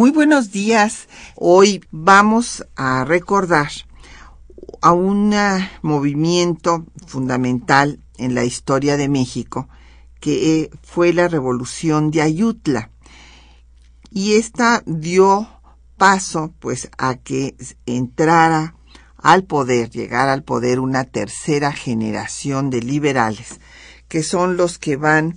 [0.00, 1.08] Muy buenos días.
[1.34, 3.68] Hoy vamos a recordar
[4.80, 5.34] a un
[5.82, 9.68] movimiento fundamental en la historia de México
[10.18, 12.90] que eh, fue la revolución de Ayutla.
[14.10, 15.46] Y esta dio
[15.98, 18.76] paso pues a que entrara
[19.18, 23.60] al poder, llegara al poder una tercera generación de liberales,
[24.08, 25.36] que son los que van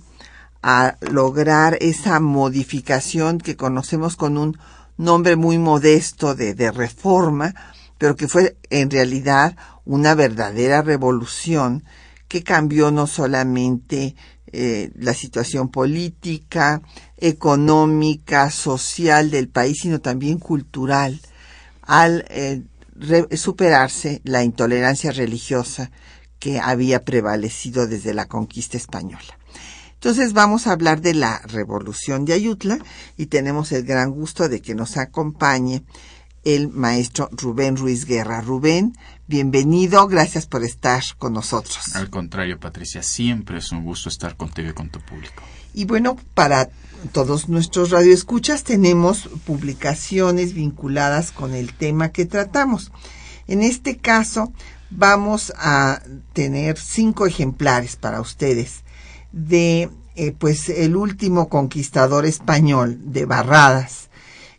[0.66, 4.56] a lograr esa modificación que conocemos con un
[4.96, 7.54] nombre muy modesto de, de reforma,
[7.98, 11.84] pero que fue en realidad una verdadera revolución
[12.28, 14.16] que cambió no solamente
[14.52, 16.80] eh, la situación política,
[17.18, 21.20] económica, social del país, sino también cultural,
[21.82, 22.62] al eh,
[23.36, 25.90] superarse la intolerancia religiosa
[26.38, 29.38] que había prevalecido desde la conquista española.
[30.04, 32.76] Entonces vamos a hablar de la revolución de Ayutla
[33.16, 35.82] y tenemos el gran gusto de que nos acompañe
[36.44, 38.42] el maestro Rubén Ruiz Guerra.
[38.42, 38.94] Rubén,
[39.26, 41.96] bienvenido, gracias por estar con nosotros.
[41.96, 45.42] Al contrario, Patricia, siempre es un gusto estar contigo y con tu público.
[45.72, 46.68] Y bueno, para
[47.12, 52.92] todos nuestros radioescuchas tenemos publicaciones vinculadas con el tema que tratamos.
[53.46, 54.52] En este caso,
[54.90, 56.02] vamos a
[56.34, 58.83] tener cinco ejemplares para ustedes
[59.34, 64.08] de eh, pues el último conquistador español de Barradas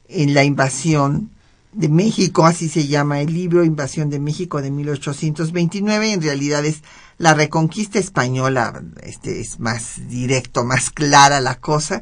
[0.09, 1.31] en la invasión
[1.71, 6.81] de México, así se llama el libro, Invasión de México de 1829, en realidad es
[7.17, 12.01] la reconquista española, este es más directo, más clara la cosa,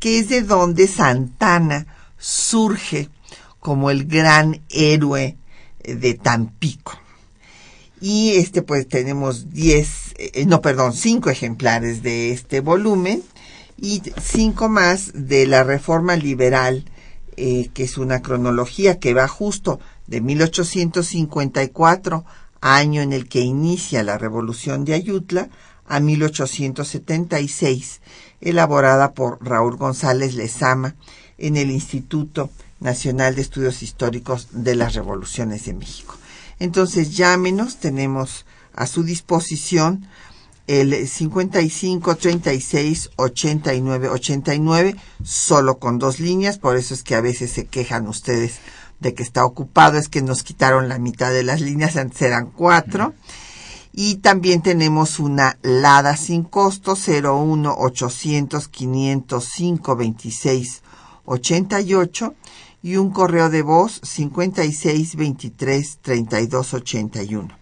[0.00, 1.86] que es de donde Santana
[2.18, 3.08] surge
[3.60, 5.36] como el gran héroe
[5.84, 6.98] de Tampico.
[8.00, 13.22] Y este pues tenemos 10, eh, no perdón, cinco ejemplares de este volumen
[13.76, 16.84] y cinco más de la reforma liberal
[17.42, 22.26] eh, que es una cronología que va justo de 1854,
[22.60, 25.48] año en el que inicia la revolución de Ayutla,
[25.86, 28.02] a 1876,
[28.42, 30.96] elaborada por Raúl González Lezama
[31.38, 36.18] en el Instituto Nacional de Estudios Históricos de las Revoluciones de México.
[36.58, 38.44] Entonces llámenos, tenemos
[38.74, 40.06] a su disposición
[40.66, 47.50] el 55 36 89 89 solo con dos líneas, por eso es que a veces
[47.50, 48.60] se quejan ustedes
[49.00, 52.46] de que está ocupado, es que nos quitaron la mitad de las líneas, antes eran
[52.46, 53.14] cuatro.
[53.92, 60.82] Y también tenemos una LADA sin costo 01 800 505 26
[61.24, 62.34] 88
[62.82, 67.59] y un correo de voz 56 23 32 81.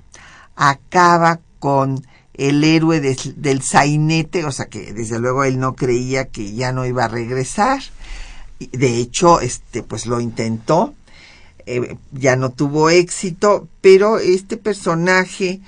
[0.57, 2.05] acaba con
[2.35, 6.87] el héroe del sainete, o sea que desde luego él no creía que ya no
[6.87, 7.83] iba a regresar.
[8.61, 10.95] De hecho, este, pues lo intentó,
[11.67, 15.61] eh, ya no tuvo éxito, pero este personaje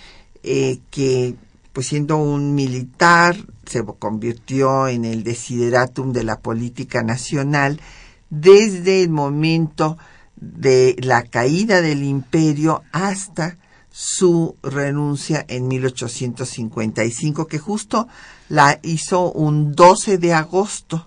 [0.42, 1.34] eh, que,
[1.72, 3.36] pues siendo un militar,
[3.70, 7.80] se convirtió en el desideratum de la política nacional
[8.28, 9.96] desde el momento
[10.36, 13.56] de la caída del imperio hasta
[13.92, 18.08] su renuncia en 1855, que justo
[18.48, 21.06] la hizo un 12 de agosto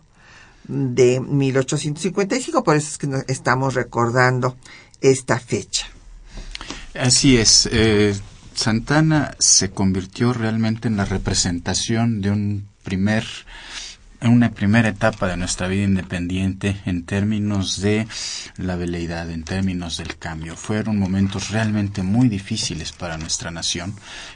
[0.68, 4.56] de 1855, por eso es que estamos recordando
[5.02, 5.88] esta fecha.
[6.94, 7.68] Así es.
[7.72, 8.16] Eh,
[8.56, 13.26] Santana se convirtió realmente en la representación de un primer
[14.30, 18.08] una primera etapa de nuestra vida independiente en términos de
[18.58, 20.56] la veleidad, en términos del cambio.
[20.56, 23.94] Fueron momentos realmente muy difíciles para nuestra nación.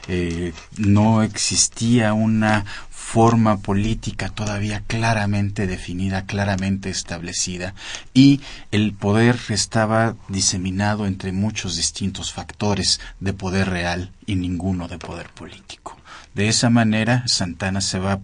[0.08, 7.74] Eh, no existía una forma política todavía claramente definida, claramente establecida,
[8.12, 14.98] y el poder estaba diseminado entre muchos distintos factores de poder real y ninguno de
[14.98, 15.96] poder político.
[16.34, 18.20] De esa manera, Santana se va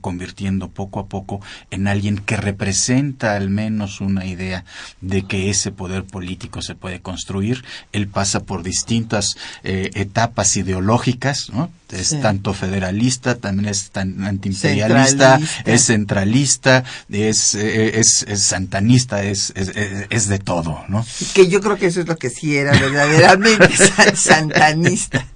[0.00, 1.40] convirtiendo poco a poco
[1.70, 4.64] en alguien que representa al menos una idea
[5.00, 7.64] de que ese poder político se puede construir.
[7.92, 11.70] Él pasa por distintas eh, etapas ideológicas, ¿no?
[11.92, 19.52] es tanto federalista, también es tan antiimperialista, es centralista, es, eh, es, es santanista, es,
[19.54, 19.72] es,
[20.08, 21.04] es, de todo, ¿no?
[21.34, 23.68] Que yo creo que eso es lo que sí era verdaderamente
[24.14, 25.26] santanista.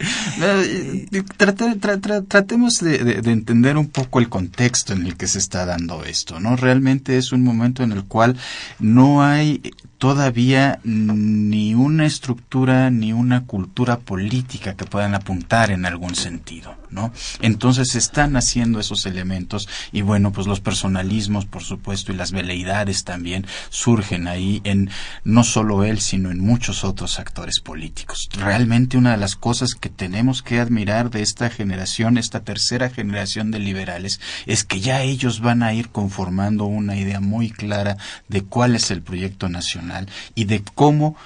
[2.28, 6.40] tratemos de, de, entender un poco el contexto en el que se está dando esto,
[6.40, 6.56] ¿no?
[6.56, 8.36] Realmente es un momento en el cual
[8.78, 9.62] no hay
[10.06, 17.12] todavía ni una estructura ni una cultura política que puedan apuntar en algún sentido, ¿no?
[17.40, 23.02] Entonces están haciendo esos elementos y bueno, pues los personalismos, por supuesto, y las veleidades
[23.02, 24.90] también surgen ahí en
[25.24, 28.28] no solo él, sino en muchos otros actores políticos.
[28.38, 33.50] Realmente una de las cosas que tenemos que admirar de esta generación, esta tercera generación
[33.50, 37.96] de liberales, es que ya ellos van a ir conformando una idea muy clara
[38.28, 39.95] de cuál es el proyecto nacional
[40.34, 41.16] y de cómo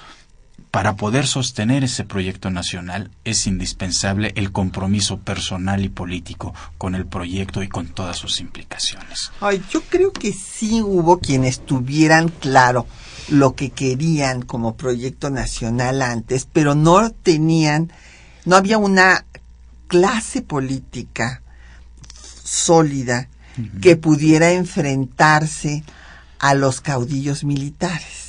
[0.71, 7.05] para poder sostener ese proyecto nacional es indispensable el compromiso personal y político con el
[7.05, 9.31] proyecto y con todas sus implicaciones.
[9.41, 12.87] Ay, yo creo que sí hubo quienes tuvieran claro
[13.27, 17.91] lo que querían como proyecto nacional antes, pero no tenían,
[18.45, 19.25] no había una
[19.87, 21.41] clase política
[22.43, 23.27] sólida
[23.81, 25.83] que pudiera enfrentarse
[26.39, 28.20] a los caudillos militares.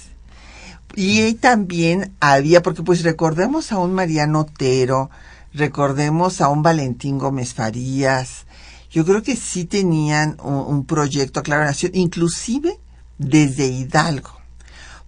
[0.94, 5.10] Y también había, porque pues recordemos a un Mariano Otero,
[5.54, 8.46] recordemos a un Valentín Gómez Farías,
[8.90, 12.78] yo creo que sí tenían un, proyecto Claro Nación, inclusive
[13.16, 14.38] desde Hidalgo,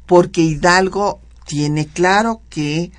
[0.06, 2.92] porque Hidalgo tiene claro que eh,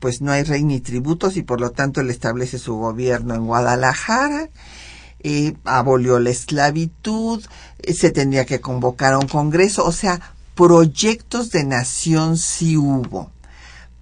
[0.00, 3.46] pues no hay rey ni tributos y por lo tanto él establece su gobierno en
[3.46, 4.50] Guadalajara,
[5.20, 7.44] eh, abolió la esclavitud,
[7.78, 13.30] eh, se tendría que convocar a un congreso, o sea, proyectos de nación sí hubo,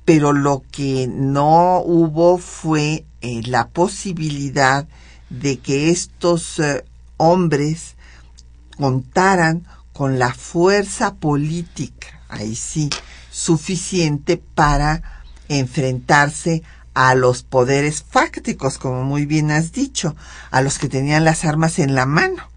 [0.05, 4.87] pero lo que no hubo fue eh, la posibilidad
[5.31, 6.85] de que estos eh,
[7.17, 7.97] hombres
[8.77, 12.89] contaran con la fuerza política, ahí sí,
[13.31, 16.63] suficiente para enfrentarse
[16.95, 20.15] a los poderes fácticos, como muy bien has dicho,
[20.53, 22.49] a los que tenían las armas en la mano.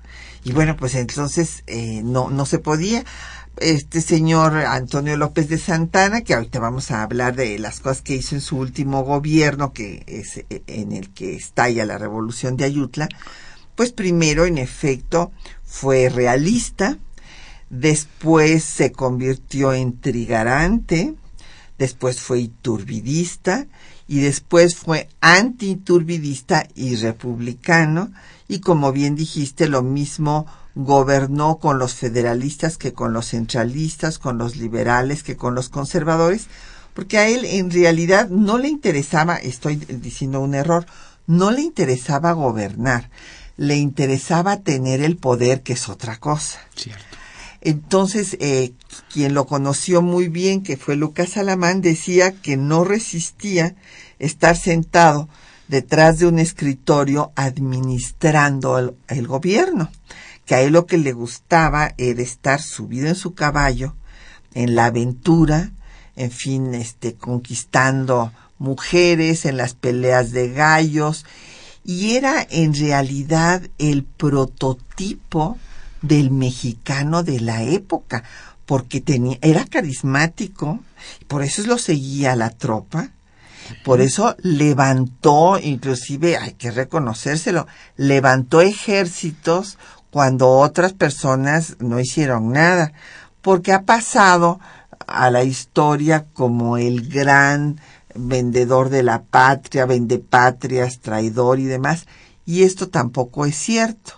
[0.44, 3.04] Y bueno, pues entonces eh, no, no se podía
[3.60, 8.16] este señor Antonio López de Santana, que ahorita vamos a hablar de las cosas que
[8.16, 12.66] hizo en su último gobierno, que es eh, en el que estalla la revolución de
[12.66, 13.10] Ayutla,
[13.76, 15.32] pues primero, en efecto,
[15.64, 16.98] fue realista,
[17.70, 21.14] después se convirtió en trigarante,
[21.78, 23.68] después fue iturbidista
[24.08, 28.12] y después fue antiturbidista y republicano,
[28.48, 34.38] y como bien dijiste, lo mismo gobernó con los federalistas que con los centralistas, con
[34.38, 36.48] los liberales que con los conservadores,
[36.94, 40.86] porque a él en realidad no le interesaba, estoy diciendo un error,
[41.26, 43.10] no le interesaba gobernar,
[43.58, 46.60] le interesaba tener el poder, que es otra cosa.
[46.76, 47.04] Cierto.
[47.62, 48.74] Entonces, eh,
[49.12, 53.76] quien lo conoció muy bien, que fue Lucas Alamán, decía que no resistía
[54.20, 55.28] estar sentado
[55.68, 59.90] detrás de un escritorio administrando el gobierno
[60.48, 63.96] que a él lo que le gustaba era estar subido en su caballo,
[64.54, 65.72] en la aventura,
[66.16, 71.26] en fin, este, conquistando mujeres, en las peleas de gallos,
[71.84, 75.58] y era en realidad el prototipo
[76.02, 78.24] del mexicano de la época,
[78.66, 80.80] porque tenía, era carismático,
[81.28, 83.12] por eso lo seguía la tropa,
[83.84, 89.78] Por eso levantó, inclusive hay que reconocérselo, levantó ejércitos
[90.12, 92.94] cuando otras personas no hicieron nada,
[93.42, 94.60] porque ha pasado
[95.06, 97.80] a la historia como el gran
[98.16, 102.08] vendedor de la patria, vendepatrias, traidor y demás,
[102.46, 104.14] y esto tampoco es cierto.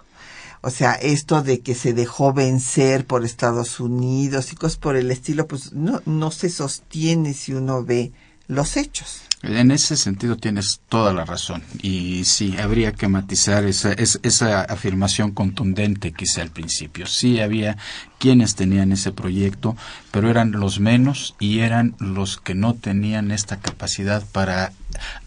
[0.61, 5.09] O sea, esto de que se dejó vencer por Estados Unidos y cosas por el
[5.09, 8.11] estilo, pues no, no se sostiene si uno ve
[8.47, 9.21] los hechos.
[9.41, 15.31] En ese sentido tienes toda la razón y sí, habría que matizar esa, esa, afirmación
[15.31, 17.07] contundente hice al principio.
[17.07, 17.77] Sí había
[18.17, 19.77] quienes tenían ese proyecto,
[20.11, 24.73] pero eran los menos y eran los que no tenían esta capacidad para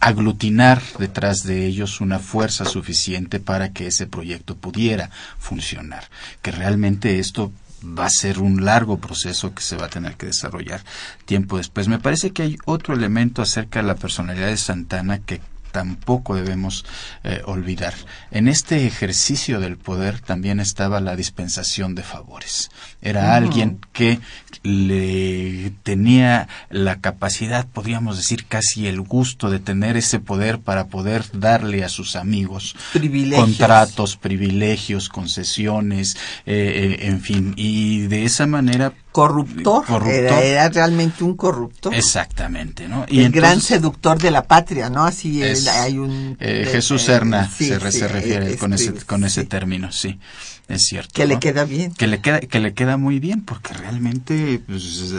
[0.00, 6.04] aglutinar detrás de ellos una fuerza suficiente para que ese proyecto pudiera funcionar.
[6.42, 7.50] Que realmente esto
[7.84, 10.82] va a ser un largo proceso que se va a tener que desarrollar
[11.24, 11.88] tiempo después.
[11.88, 15.40] Me parece que hay otro elemento acerca de la personalidad de Santana que
[15.72, 16.84] tampoco debemos
[17.24, 17.94] eh, olvidar.
[18.30, 22.70] En este ejercicio del poder también estaba la dispensación de favores.
[23.00, 24.20] Era alguien que
[24.62, 31.24] le tenía la capacidad, podríamos decir casi el gusto de tener ese poder para poder
[31.32, 32.76] darle a sus amigos
[33.34, 41.37] contratos, privilegios, concesiones, eh, eh, en fin, y de esa manera corruptor, Era, realmente un
[41.37, 41.92] corrupto.
[41.92, 43.04] Exactamente, ¿no?
[43.09, 45.04] Y el gran seductor de la patria, ¿no?
[45.04, 46.37] Así es, hay un...
[46.40, 50.19] Eh, Jesús Serna se, refiere con, ese, con ese término, sí,
[50.69, 51.12] es cierto.
[51.12, 51.92] Que le queda bien.
[51.92, 55.14] Que le queda, que le queda muy bien, porque realmente pues,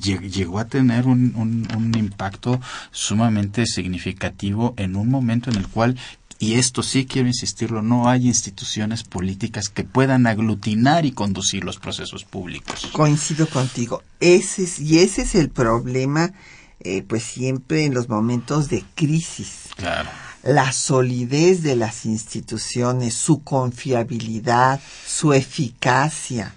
[0.00, 2.60] llegó a tener un, un, un impacto
[2.92, 5.96] sumamente significativo en un momento en el cual
[6.42, 11.78] y esto sí quiero insistirlo, no hay instituciones políticas que puedan aglutinar y conducir los
[11.78, 12.88] procesos públicos.
[12.92, 14.02] Coincido contigo.
[14.20, 16.32] Ese es, y ese es el problema,
[16.80, 19.68] eh, pues siempre en los momentos de crisis.
[19.76, 20.08] Claro.
[20.42, 26.54] La solidez de las instituciones, su confiabilidad, su eficacia.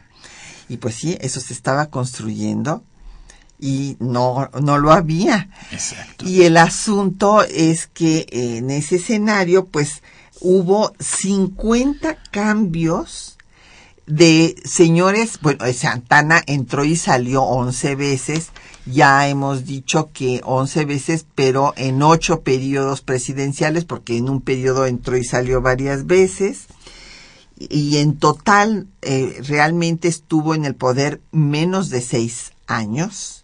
[0.69, 2.85] Y pues sí, eso se estaba construyendo
[3.59, 5.49] y no, no lo había.
[5.71, 6.27] Exacto.
[6.27, 10.01] Y el asunto es que en ese escenario, pues,
[10.41, 13.37] hubo 50 cambios
[14.05, 18.49] de señores, bueno, Santana entró y salió 11 veces,
[18.85, 24.85] ya hemos dicho que 11 veces, pero en ocho periodos presidenciales, porque en un periodo
[24.85, 26.65] entró y salió varias veces,
[27.57, 33.42] y en total eh, realmente estuvo en el poder menos de seis años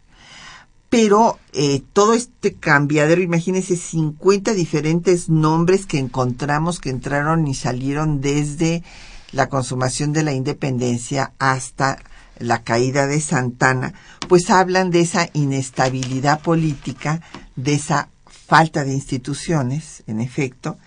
[0.89, 8.21] pero eh, todo este cambiadero, imagínense 50 diferentes nombres que encontramos que entraron y salieron
[8.21, 8.83] desde
[9.31, 11.99] la consumación de la independencia hasta
[12.39, 13.93] la caída de Santana,
[14.27, 17.21] pues hablan de esa inestabilidad política,
[17.55, 20.77] de esa falta de instituciones, en efecto,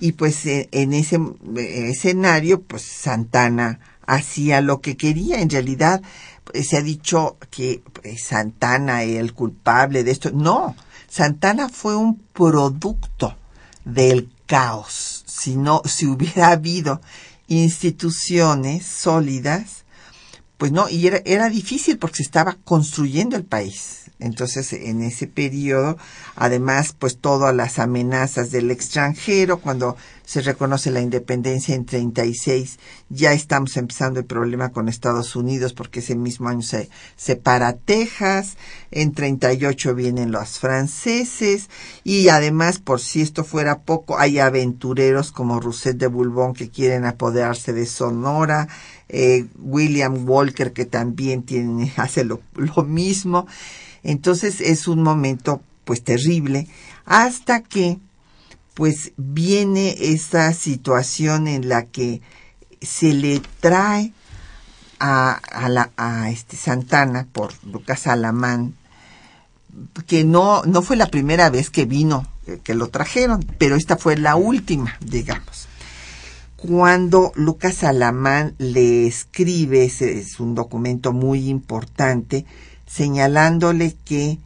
[0.00, 1.16] y pues eh, en ese
[1.56, 6.02] eh, escenario, pues Santana hacía lo que quería, en realidad
[6.54, 10.30] se ha dicho que eh, Santana es el culpable de esto.
[10.32, 10.74] No,
[11.08, 13.36] Santana fue un producto
[13.84, 15.24] del caos.
[15.26, 17.00] Si no, si hubiera habido
[17.48, 19.84] instituciones sólidas,
[20.58, 24.08] pues no, y era, era difícil porque se estaba construyendo el país.
[24.20, 25.96] Entonces, en ese periodo,
[26.34, 33.32] además, pues todas las amenazas del extranjero, cuando se reconoce la independencia en 36, ya
[33.32, 38.56] estamos empezando el problema con Estados Unidos porque ese mismo año se separa Texas,
[38.90, 41.70] en 38 vienen los franceses
[42.02, 47.06] y además, por si esto fuera poco, hay aventureros como Rousset de Boulbon que quieren
[47.06, 48.68] apoderarse de Sonora,
[49.08, 52.40] eh, William Walker que también tiene, hace lo,
[52.86, 53.46] mismo.
[54.02, 56.66] Entonces es un momento pues terrible
[57.04, 57.98] hasta que
[58.74, 62.20] pues viene esa situación en la que
[62.80, 64.12] se le trae
[65.00, 68.74] a, a, la, a este Santana por Lucas Alamán
[70.06, 72.26] que no, no fue la primera vez que vino,
[72.64, 75.67] que lo trajeron, pero esta fue la última, digamos.
[76.60, 82.46] Cuando Lucas Alamán le escribe, ese es un documento muy importante,
[82.84, 84.40] señalándole que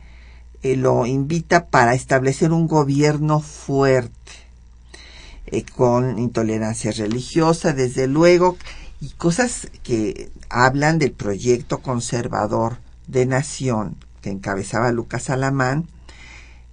[0.63, 4.13] eh, lo invita para establecer un gobierno fuerte,
[5.47, 8.59] eh, con intolerancia religiosa, desde luego,
[9.01, 12.77] y cosas que hablan del proyecto conservador
[13.07, 15.89] de nación que encabezaba Lucas Alamán,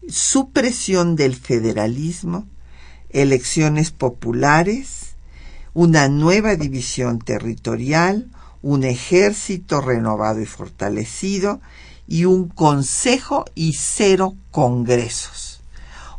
[0.10, 2.46] supresión del federalismo,
[3.10, 5.09] elecciones populares,
[5.80, 8.28] una nueva división territorial,
[8.62, 11.62] un ejército renovado y fortalecido
[12.06, 15.62] y un consejo y cero congresos.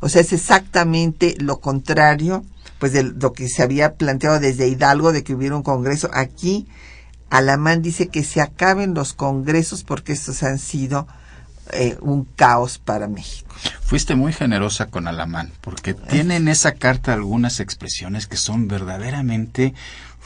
[0.00, 2.43] O sea, es exactamente lo contrario,
[2.79, 6.09] pues de lo que se había planteado desde Hidalgo de que hubiera un congreso.
[6.14, 6.67] Aquí,
[7.29, 11.07] Alamán dice que se acaben los congresos porque estos han sido
[11.73, 13.55] eh, un caos para México.
[13.83, 19.75] Fuiste muy generosa con Alamán, porque tiene en esa carta algunas expresiones que son verdaderamente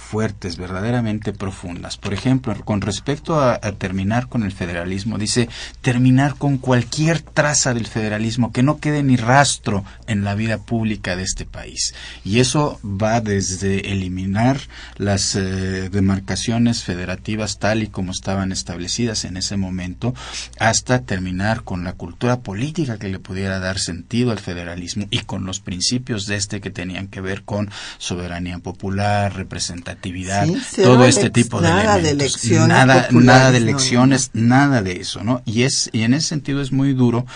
[0.04, 1.96] fuertes, verdaderamente profundas.
[1.96, 5.48] Por ejemplo, con respecto a, terminar con el federalismo, dice
[5.80, 11.16] terminar con cualquier traza del federalismo, que no quede ni rastro en la vida pública
[11.16, 11.94] de este país.
[12.24, 14.60] Y eso va desde eliminar
[14.96, 20.14] las eh, demarcaciones federativas tal y como estaban establecidas en ese momento,
[20.58, 25.46] hasta terminar con la cultura política que le pudiera dar sentido al federalismo y con
[25.46, 29.32] los principios de este que tenían que ver con soberanía popular,
[29.94, 35.24] representativa todo este tipo de nada De elecciones nada, nada de elecciones, nada de eso,
[35.24, 35.42] ¿no?
[35.44, 37.26] Y es y en ese sentido es muy duro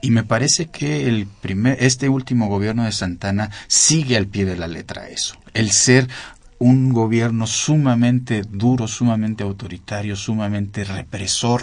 [0.00, 4.56] y me parece que el primer este último gobierno de Santana sigue al pie de
[4.56, 5.36] la letra eso.
[5.54, 6.08] El ser
[6.62, 11.60] un gobierno sumamente duro, sumamente autoritario, sumamente represor,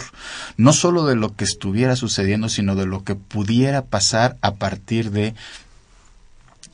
[0.58, 5.10] no solo de lo que estuviera sucediendo, sino de lo que pudiera pasar a partir
[5.10, 5.34] de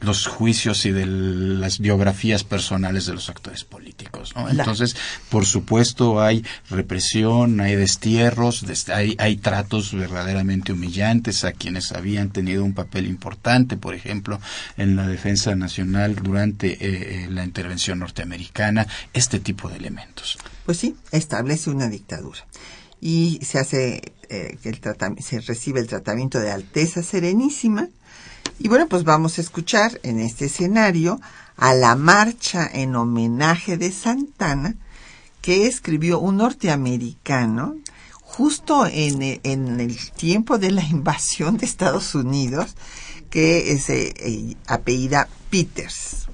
[0.01, 4.35] los juicios y de las biografías personales de los actores políticos.
[4.37, 4.49] ¿no?
[4.49, 4.97] Entonces,
[5.31, 12.65] por supuesto, hay represión, hay destierros, hay, hay tratos verdaderamente humillantes a quienes habían tenido
[12.65, 14.41] un papel importante, por ejemplo,
[14.77, 16.79] en la defensa nacional durante eh,
[17.25, 20.39] eh, la intervención norteamericana, este tipo de elementos.
[20.67, 22.47] Pues sí, establece una dictadura
[23.01, 24.81] y se hace eh, que el
[25.21, 27.89] se recibe el tratamiento de Alteza Serenísima
[28.59, 31.21] y bueno, pues vamos a escuchar en este escenario
[31.57, 34.77] a la marcha en homenaje de Santana
[35.43, 37.77] que escribió un norteamericano
[38.23, 42.75] justo en, el tiempo de la invasión de Estados Unidos
[43.31, 46.26] que se eh, apellida Peters.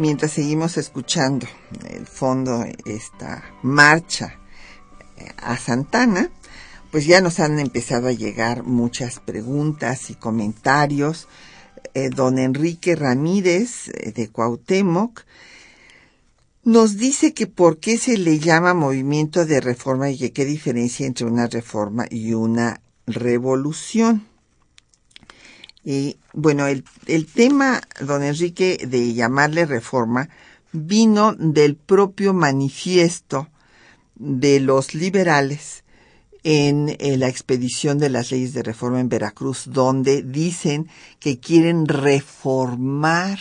[0.00, 1.46] Mientras seguimos escuchando
[1.90, 4.38] el fondo esta marcha
[5.18, 6.30] eh, a Santana,
[6.90, 11.28] pues ya nos han empezado a llegar muchas preguntas y comentarios.
[11.92, 15.24] Eh, don Enrique Ramírez eh, de Cuauhtémoc
[16.64, 21.06] nos dice que por qué se le llama movimiento de reforma y que qué diferencia
[21.06, 24.29] entre una reforma y una revolución.
[25.84, 26.84] Y bueno, el,
[27.26, 30.28] tema, don Enrique, de llamarle reforma,
[30.72, 33.48] vino del propio manifiesto
[34.14, 35.84] de los liberales
[36.42, 40.88] en, la expedición de las leyes de reforma en Veracruz, donde dicen
[41.18, 43.38] que quieren reformar,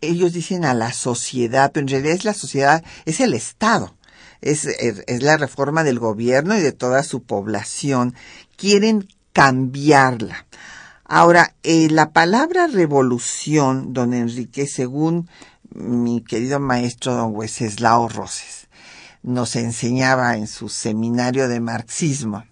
[0.00, 3.94] ellos dicen a la sociedad, pero en realidad es la sociedad, es el Estado,
[4.40, 8.14] es, es la reforma del gobierno y de toda su población,
[8.56, 10.46] quieren cambiarla.
[11.06, 15.28] Ahora, eh, la palabra revolución, don Enrique, según
[15.74, 18.68] mi querido maestro don Wenceslao Roses,
[19.22, 22.44] nos enseñaba en su seminario de marxismo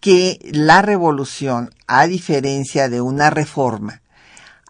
[0.00, 4.02] que la revolución, a diferencia de una reforma,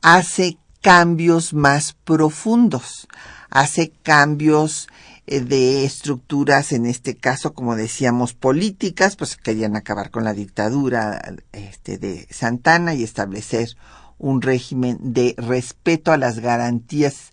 [0.02, 3.08] hace cambios más profundos,
[3.50, 4.88] hace cambios
[5.28, 11.20] de estructuras, en este caso, como decíamos, políticas, pues querían acabar con la dictadura
[11.52, 13.76] este, de Santana y establecer
[14.18, 17.32] un régimen de respeto a las garantías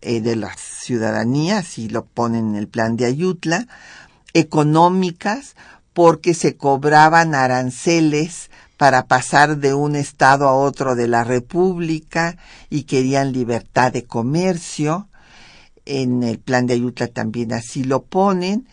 [0.00, 3.66] eh, de la ciudadanía, así lo ponen en el plan de Ayutla,
[4.34, 5.56] económicas,
[5.94, 12.36] porque se cobraban aranceles para pasar de un estado a otro de la República
[12.68, 15.08] y querían libertad de comercio.
[15.86, 18.68] En el plan de Ayutla también así lo ponen.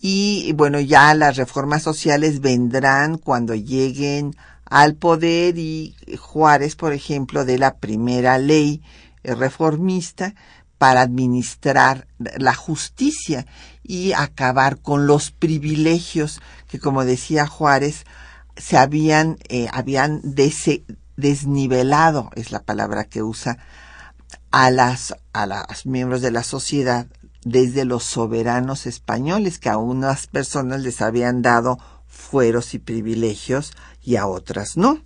[0.00, 7.44] Y bueno, ya las reformas sociales vendrán cuando lleguen al poder y Juárez, por ejemplo,
[7.44, 8.82] de la primera ley
[9.22, 10.34] reformista
[10.78, 13.46] para administrar la justicia
[13.82, 18.04] y acabar con los privilegios que, como decía Juárez,
[18.56, 20.20] se habían, eh, habían
[21.16, 23.58] desnivelado, es la palabra que usa,
[24.50, 27.06] a las, a los miembros de la sociedad
[27.44, 34.16] desde los soberanos españoles, que a unas personas les habían dado fueros y privilegios y
[34.16, 35.02] a otras no.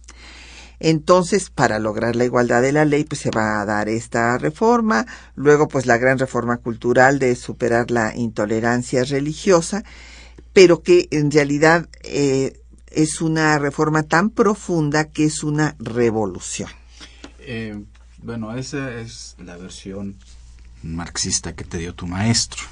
[0.81, 5.07] Entonces, para lograr la igualdad de la ley, pues se va a dar esta reforma,
[5.35, 9.83] luego pues la gran reforma cultural de superar la intolerancia religiosa,
[10.53, 12.61] pero que en realidad eh,
[12.91, 16.71] es una reforma tan profunda que es una revolución.
[17.41, 17.83] Eh,
[18.23, 20.17] bueno, esa es la versión
[20.83, 22.63] marxista que te dio tu maestro.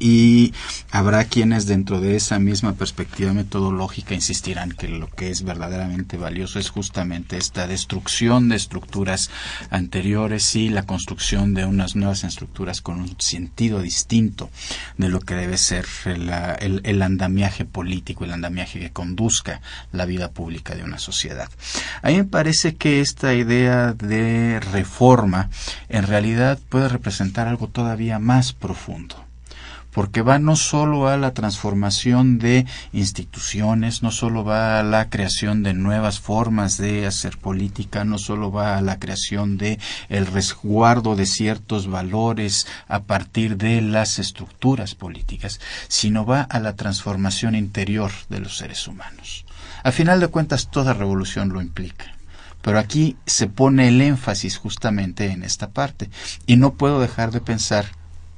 [0.00, 0.52] y,
[0.90, 6.58] habrá quienes dentro de esa misma perspectiva metodológica insistirán que lo que es verdaderamente valioso
[6.58, 9.30] es justamente esta destrucción de estructuras
[9.70, 14.50] anteriores y la construcción de unas nuevas estructuras con un sentido distinto
[14.98, 19.60] de lo que debe ser el, el andamiaje político, el andamiaje que conduzca
[19.92, 21.48] la vida pública de una sociedad.
[22.02, 25.50] A mí me parece que esta idea de reforma
[25.88, 29.24] en realidad puede representar algo todavía más profundo
[29.94, 35.62] porque va no solo a la transformación de instituciones, no solo va a la creación
[35.62, 41.14] de nuevas formas de hacer política, no solo va a la creación de el resguardo
[41.14, 48.10] de ciertos valores a partir de las estructuras políticas, sino va a la transformación interior
[48.28, 49.46] de los seres humanos.
[49.84, 52.13] A final de cuentas, toda revolución lo implica.
[52.64, 56.08] Pero aquí se pone el énfasis justamente en esta parte.
[56.46, 57.84] Y no puedo dejar de pensar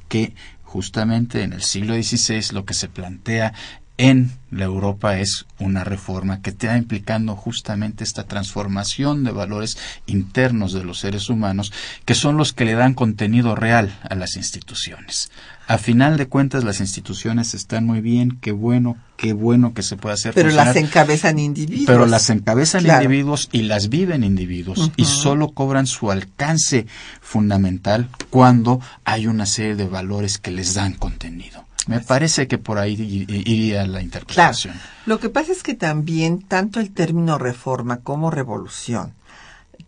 [0.09, 0.35] que
[0.65, 3.55] justamente en el siglo XVI lo que se plantea
[3.99, 10.73] en la Europa es una reforma que está implicando justamente esta transformación de valores internos
[10.73, 11.73] de los seres humanos
[12.05, 15.31] que son los que le dan contenido real a las instituciones.
[15.69, 19.97] A final de cuentas las instituciones están muy bien, qué bueno, qué bueno que se
[19.97, 20.33] pueda hacer.
[20.33, 21.87] Pero las encabezan individuos.
[21.87, 26.87] Pero las encabezan individuos y las viven individuos y solo cobran su alcance
[27.21, 31.65] fundamental cuando hay una serie de valores que les dan contenido.
[31.89, 34.75] Me parece que por ahí iría la interpretación.
[35.05, 39.16] Lo que pasa es que también tanto el término reforma como revolución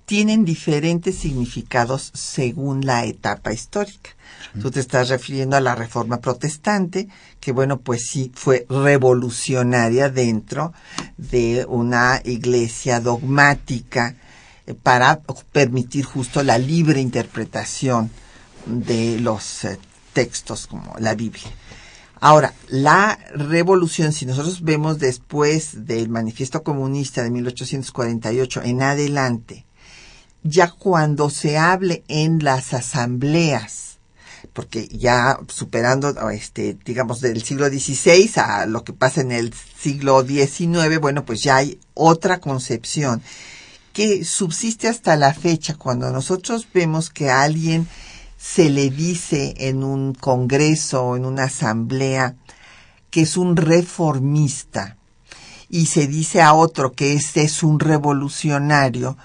[0.09, 4.09] tienen diferentes significados según la etapa histórica.
[4.59, 7.09] Tú te estás refiriendo a la reforma protestante,
[7.41, 10.73] que bueno, pues sí fue revolucionaria dentro
[11.19, 14.17] de una iglesia dogmática
[14.67, 15.21] eh, para
[15.53, 18.11] permitir justo la libre interpretación
[18.65, 19.79] de los eh,
[20.15, 21.53] textos como la Biblia.
[22.19, 29.68] Ahora, la revolución, si nosotros vemos después del manifiesto comunista de 1848 en adelante,
[30.49, 33.99] ya cuando se hable en las asambleas,
[34.53, 40.25] porque ya superando, este, digamos, del siglo XVI a lo que pasa en el siglo
[40.25, 43.23] XIX, bueno, pues ya hay otra concepción
[43.93, 47.89] que subsiste hasta la fecha cuando nosotros vemos que alguien
[48.39, 52.37] se le dice en un congreso o en una asamblea
[53.11, 54.97] que es un reformista
[55.69, 59.17] y se dice a otro que ese es un revolucionario,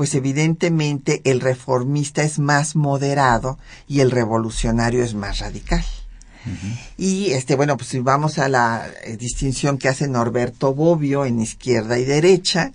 [0.00, 5.84] pues evidentemente el reformista es más moderado y el revolucionario es más radical.
[6.96, 11.38] Y este, bueno, pues si vamos a la eh, distinción que hace Norberto Bobbio en
[11.38, 12.72] izquierda y derecha,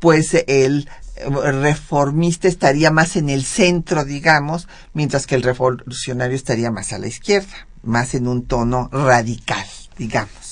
[0.00, 0.88] pues el
[1.24, 7.06] reformista estaría más en el centro, digamos, mientras que el revolucionario estaría más a la
[7.06, 10.45] izquierda, más en un tono radical, digamos.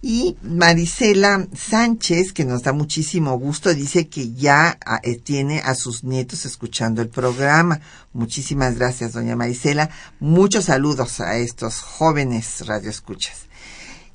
[0.00, 5.74] Y Marisela Sánchez, que nos da muchísimo gusto, dice que ya ah, eh, tiene a
[5.74, 7.80] sus nietos escuchando el programa.
[8.12, 9.90] Muchísimas gracias, doña Marisela.
[10.20, 13.46] Muchos saludos a estos jóvenes radioescuchas.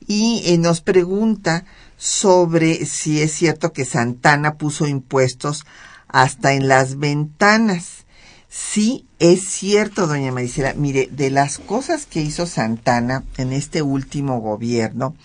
[0.07, 1.65] Y eh, nos pregunta
[1.97, 5.65] sobre si es cierto que Santana puso impuestos
[6.07, 8.05] hasta en las ventanas.
[8.47, 10.75] Sí, es cierto, doña Marisela.
[10.75, 15.15] Mire, de las cosas que hizo Santana en este último gobierno,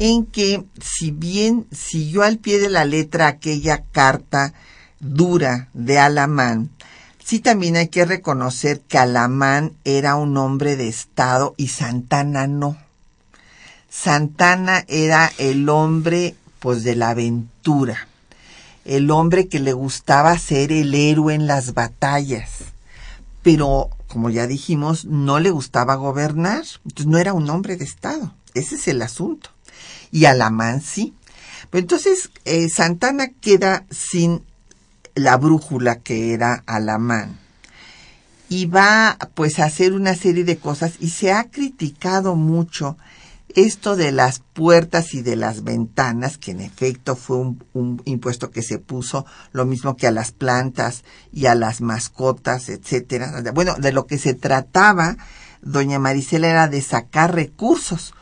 [0.00, 4.54] en que si bien siguió al pie de la letra aquella carta
[4.98, 6.70] dura de Alamán,
[7.22, 12.78] sí también hay que reconocer que Alamán era un hombre de Estado y Santana no.
[13.90, 18.08] Santana era el hombre pues de la aventura,
[18.86, 22.48] el hombre que le gustaba ser el héroe en las batallas,
[23.42, 28.32] pero como ya dijimos, no le gustaba gobernar, entonces no era un hombre de Estado,
[28.54, 29.50] ese es el asunto
[30.10, 31.14] y Alamán sí.
[31.72, 34.42] entonces eh, Santana queda sin
[35.14, 37.38] la brújula que era Alamán
[38.48, 42.96] y va pues a hacer una serie de cosas y se ha criticado mucho
[43.54, 48.50] esto de las puertas y de las ventanas, que en efecto fue un, un, impuesto
[48.50, 53.42] que se puso, lo mismo que a las plantas y a las mascotas, etcétera.
[53.52, 55.16] Bueno, de lo que se trataba,
[55.62, 58.14] doña Marisela, era de sacar recursos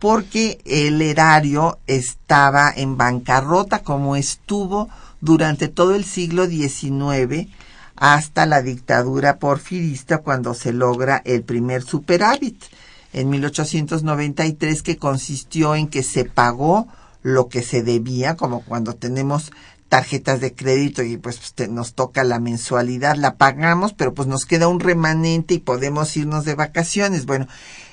[0.00, 4.88] porque el erario estaba en bancarrota como estuvo
[5.20, 7.48] durante todo el siglo XIX
[7.94, 12.64] hasta la dictadura porfirista cuando se logra el primer superávit
[13.12, 16.88] en 1893 que consistió en que se pagó
[17.22, 19.52] lo que se debía, como cuando tenemos
[19.90, 24.68] tarjetas de crédito y pues nos toca la mensualidad, la pagamos, pero pues nos queda
[24.68, 27.26] un remanente y podemos irnos de vacaciones.
[27.26, 27.48] Bueno,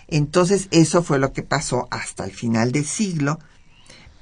[0.08, 3.40] entonces eso fue lo que pasó hasta el final del siglo,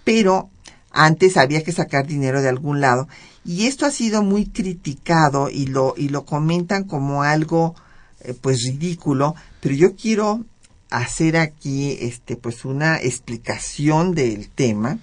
[0.03, 0.49] pero
[0.91, 3.07] antes había que sacar dinero de algún lado
[3.43, 7.75] y esto ha sido muy criticado y lo y lo comentan como algo
[8.21, 10.43] eh, pues ridículo, pero yo quiero
[10.89, 14.97] hacer aquí este pues una explicación del tema.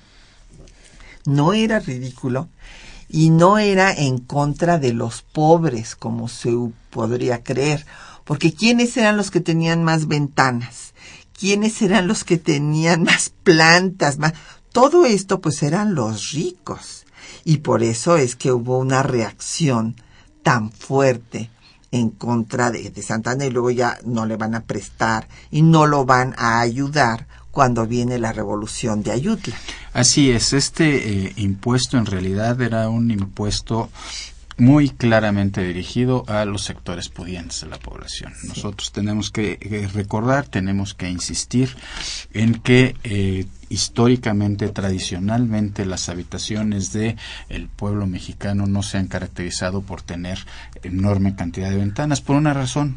[1.25, 2.49] No era ridículo
[3.09, 6.51] y no era en contra de los pobres como se
[6.91, 7.87] podría creer
[8.25, 10.95] porque ¿quiénes eran los que tenían más ventanas?
[11.39, 14.19] ¿Quiénes eran los que tenían más plantas?
[14.19, 14.35] Más...
[14.73, 17.05] Todo esto pues eran los ricos.
[17.45, 19.97] Y por eso es que hubo una reacción
[20.43, 21.51] tan fuerte
[21.91, 25.87] en contra de, de, Santana y luego ya no le van a prestar y no
[25.87, 29.55] lo van a ayudar cuando viene la revolución de Ayutla.
[29.93, 33.91] Así es, este eh, impuesto en realidad era un impuesto
[34.59, 38.33] muy claramente dirigido a los sectores pudientes de la población.
[38.49, 39.59] Nosotros tenemos que
[39.93, 41.77] recordar, tenemos que insistir
[42.33, 47.17] en que eh, históricamente, tradicionalmente, las habitaciones de
[47.49, 50.39] el pueblo mexicano no se han caracterizado por tener
[50.83, 52.97] enorme cantidad de ventanas por una razón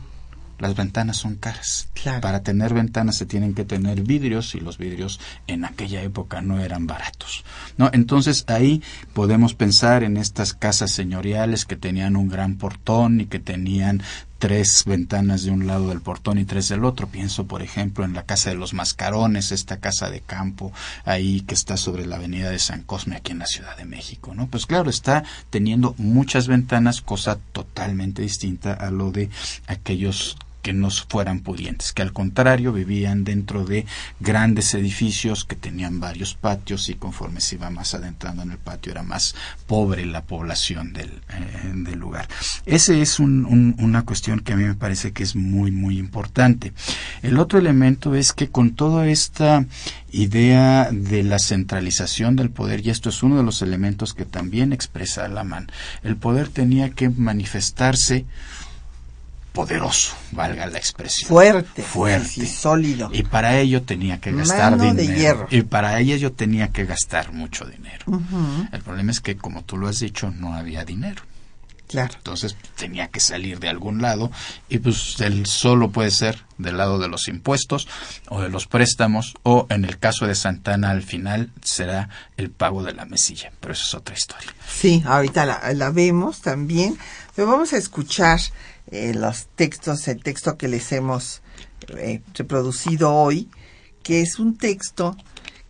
[0.60, 1.90] las ventanas son caras.
[2.22, 6.60] Para tener ventanas se tienen que tener vidrios y los vidrios en aquella época no
[6.60, 7.44] eran baratos.
[7.78, 7.90] ¿no?
[7.94, 8.82] Entonces ahí
[9.14, 14.02] podemos pensar en estas casas señoriales que tenían un gran portón y que tenían
[14.38, 17.08] tres ventanas de un lado del portón y tres del otro.
[17.08, 20.72] Pienso, por ejemplo, en la casa de los Mascarones, esta casa de campo
[21.04, 24.34] ahí que está sobre la avenida de San Cosme aquí en la Ciudad de México,
[24.36, 24.48] ¿no?
[24.48, 29.30] Pues claro, está teniendo muchas ventanas, cosa totalmente distinta a lo de
[29.68, 33.86] aquellos que no fueran pudientes, que al contrario vivían dentro de
[34.20, 38.92] grandes edificios que tenían varios patios y conforme se iba más adentrando en el patio
[38.92, 39.36] era más
[39.68, 42.28] pobre la población del, eh, lugar.
[42.66, 46.74] Esa es una cuestión que a mí me parece que es muy, muy importante.
[47.22, 49.68] El otro elemento es que con toda esta
[50.12, 54.74] idea de la centralización del poder, y esto es uno de los elementos que también
[54.74, 58.26] expresa Alamán, el poder tenía que manifestarse
[59.56, 61.30] poderoso, valga la expresión.
[61.30, 61.82] Fuerte.
[61.82, 62.44] Fuerte.
[62.44, 63.10] Y sólido.
[63.12, 65.48] Y para ello tenía que gastar dinero.
[65.50, 68.06] Y para ello yo tenía que gastar mucho dinero.
[68.72, 71.24] El problema es que, como tú lo has dicho, no había dinero.
[71.88, 72.16] Claro.
[72.18, 74.32] Entonces tenía que salir de algún lado
[74.70, 77.88] y pues el solo puede ser del lado de los impuestos
[78.28, 82.82] o de los préstamos o en el caso de Santana al final será el pago
[82.82, 84.52] de la mesilla, pero eso es otra historia.
[84.68, 86.98] Sí, ahorita la, la vemos también,
[87.36, 88.40] pero vamos a escuchar
[88.92, 91.42] eh, los textos, el texto que les hemos
[91.98, 93.50] eh, reproducido hoy,
[94.04, 95.16] que es un texto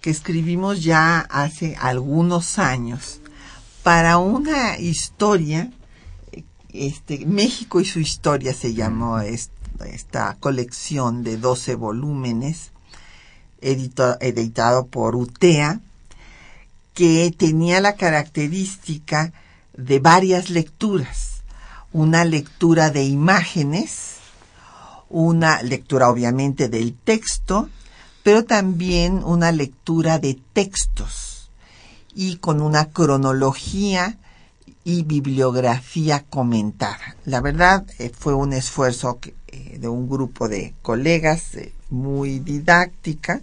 [0.01, 3.21] que escribimos ya hace algunos años
[3.84, 5.71] para una historia,
[6.73, 12.71] este, México y su historia se llamó esta, esta colección de 12 volúmenes
[13.62, 15.80] editado por UTEA,
[16.93, 19.34] que tenía la característica
[19.75, 21.34] de varias lecturas.
[21.95, 24.15] Una lectura de imágenes,
[25.10, 27.69] una lectura obviamente del texto,
[28.21, 31.49] pero también una lectura de textos
[32.13, 34.17] y con una cronología
[34.84, 37.15] y bibliografía comentada.
[37.23, 43.41] La verdad eh, fue un esfuerzo eh, de un grupo de colegas eh, muy didáctica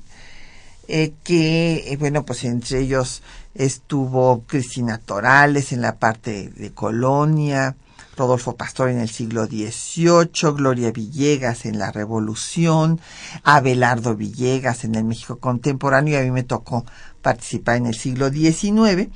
[1.25, 3.23] que, bueno, pues entre ellos
[3.55, 7.77] estuvo Cristina Torales en la parte de Colonia,
[8.17, 13.01] Rodolfo Pastor en el siglo XVIII, Gloria Villegas en la Revolución,
[13.43, 16.85] Abelardo Villegas en el México contemporáneo y a mí me tocó
[17.23, 19.09] participar en el siglo XIX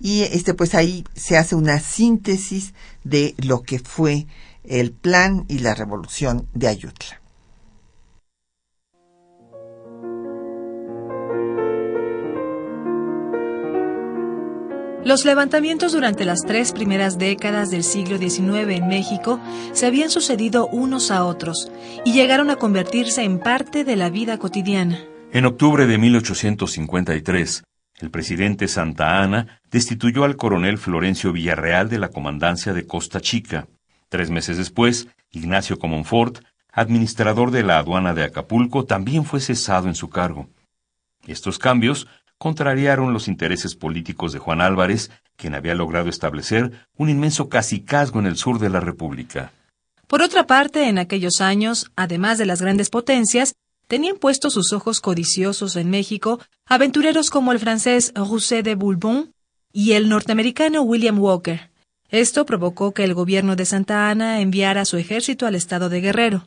[0.00, 4.26] y este pues ahí se hace una síntesis de lo que fue
[4.64, 7.19] el plan y la revolución de Ayutla.
[15.02, 19.40] Los levantamientos durante las tres primeras décadas del siglo XIX en México
[19.72, 21.72] se habían sucedido unos a otros
[22.04, 24.98] y llegaron a convertirse en parte de la vida cotidiana.
[25.32, 27.62] En octubre de 1853,
[28.00, 33.68] el presidente Santa Ana destituyó al coronel Florencio Villarreal de la comandancia de Costa Chica.
[34.10, 36.40] Tres meses después, Ignacio Comonfort,
[36.72, 40.50] administrador de la aduana de Acapulco, también fue cesado en su cargo.
[41.26, 42.06] Estos cambios
[42.40, 48.24] contrariaron los intereses políticos de Juan Álvarez, quien había logrado establecer un inmenso cacicazgo en
[48.24, 49.52] el sur de la República.
[50.06, 53.56] Por otra parte, en aquellos años, además de las grandes potencias,
[53.88, 59.34] tenían puestos sus ojos codiciosos en México aventureros como el francés Rousset de Bourbon
[59.70, 61.70] y el norteamericano William Walker.
[62.08, 66.46] Esto provocó que el gobierno de Santa Ana enviara su ejército al estado de Guerrero.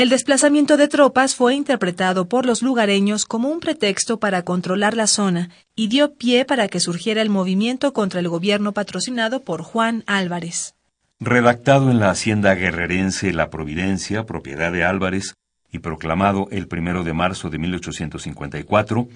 [0.00, 5.06] El desplazamiento de tropas fue interpretado por los lugareños como un pretexto para controlar la
[5.06, 10.02] zona y dio pie para que surgiera el movimiento contra el gobierno patrocinado por Juan
[10.06, 10.74] Álvarez.
[11.18, 15.34] Redactado en la hacienda guerrerense La Providencia, propiedad de Álvarez,
[15.70, 19.06] y proclamado el primero de marzo de 1854,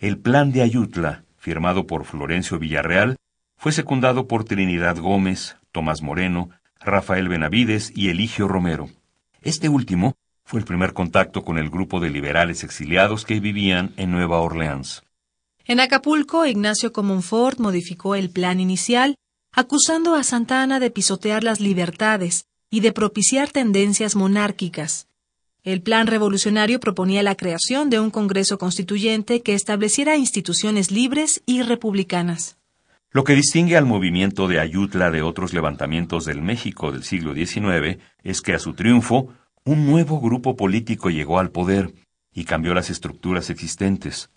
[0.00, 3.14] el Plan de Ayutla, firmado por Florencio Villarreal,
[3.56, 8.88] fue secundado por Trinidad Gómez, Tomás Moreno, Rafael Benavides y Eligio Romero.
[9.40, 14.10] Este último fue el primer contacto con el grupo de liberales exiliados que vivían en
[14.10, 15.02] Nueva Orleans.
[15.64, 19.16] En Acapulco, Ignacio Comonfort modificó el plan inicial,
[19.52, 25.08] acusando a Santa Ana de pisotear las libertades y de propiciar tendencias monárquicas.
[25.62, 31.62] El plan revolucionario proponía la creación de un Congreso Constituyente que estableciera instituciones libres y
[31.62, 32.58] republicanas.
[33.10, 38.02] Lo que distingue al movimiento de Ayutla de otros levantamientos del México del siglo XIX
[38.22, 39.32] es que a su triunfo,
[39.64, 41.94] un nuevo grupo político llegó al poder
[42.32, 44.30] y cambió las estructuras existentes.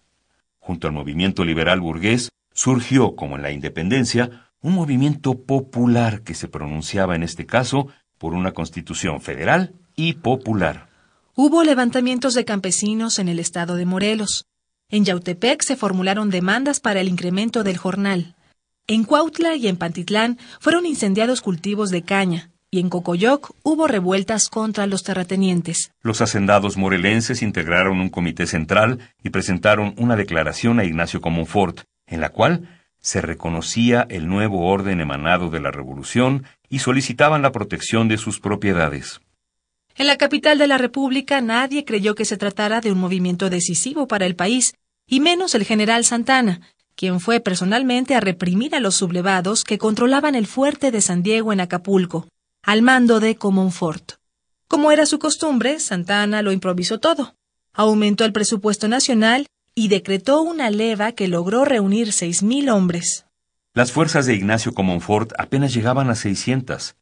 [0.59, 6.47] Junto al movimiento liberal burgués, surgió, como en la independencia, un movimiento popular que se
[6.47, 7.87] pronunciaba en este caso
[8.17, 10.89] por una constitución federal y popular.
[11.35, 14.45] Hubo levantamientos de campesinos en el estado de Morelos.
[14.89, 18.35] En Yautepec se formularon demandas para el incremento del jornal.
[18.87, 24.49] En Cuautla y en Pantitlán fueron incendiados cultivos de caña, y en Cocoyoc hubo revueltas
[24.49, 25.91] contra los terratenientes.
[26.01, 32.21] Los hacendados morelenses integraron un comité central y presentaron una declaración a Ignacio Comonfort, en
[32.21, 38.07] la cual se reconocía el nuevo orden emanado de la Revolución y solicitaban la protección
[38.09, 39.21] de sus propiedades.
[39.95, 44.07] En la capital de la República nadie creyó que se tratara de un movimiento decisivo
[44.07, 44.75] para el país,
[45.07, 46.61] y menos el general Santana,
[46.95, 51.53] quien fue personalmente a reprimir a los sublevados que controlaban el fuerte de San Diego
[51.53, 52.27] en Acapulco,
[52.67, 54.15] al mando de Comonfort.
[54.67, 57.33] Como era su costumbre, Santana lo improvisó todo.
[57.71, 63.25] Aumentó el presupuesto nacional y decretó una leva que logró reunir seis mil hombres.
[63.73, 66.97] Las fuerzas de Ignacio Comonfort apenas llegaban a seiscientas,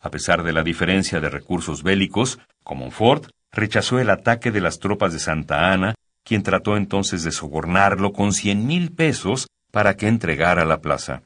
[0.00, 5.12] a pesar de la diferencia de recursos bélicos, Comonfort rechazó el ataque de las tropas
[5.12, 5.94] de Santa Ana,
[6.24, 11.20] quien trató entonces de sobornarlo con cien mil pesos para que entregara la plaza.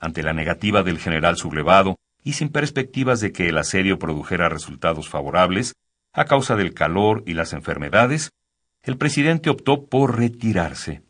[0.00, 1.94] Ante la negativa del general sublevado
[2.24, 5.74] y sin perspectivas de que el asedio produjera resultados favorables,
[6.12, 8.30] a causa del calor y las enfermedades,
[8.82, 11.02] el presidente optó por retirarse.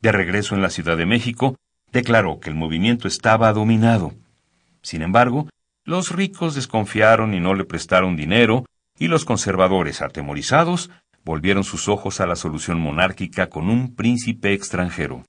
[0.00, 1.56] De regreso en la Ciudad de México,
[1.92, 4.14] declaró que el movimiento estaba dominado.
[4.82, 5.48] Sin embargo,
[5.84, 8.64] los ricos desconfiaron y no le prestaron dinero,
[8.98, 10.90] y los conservadores, atemorizados,
[11.24, 15.24] volvieron sus ojos a la solución monárquica con un príncipe extranjero.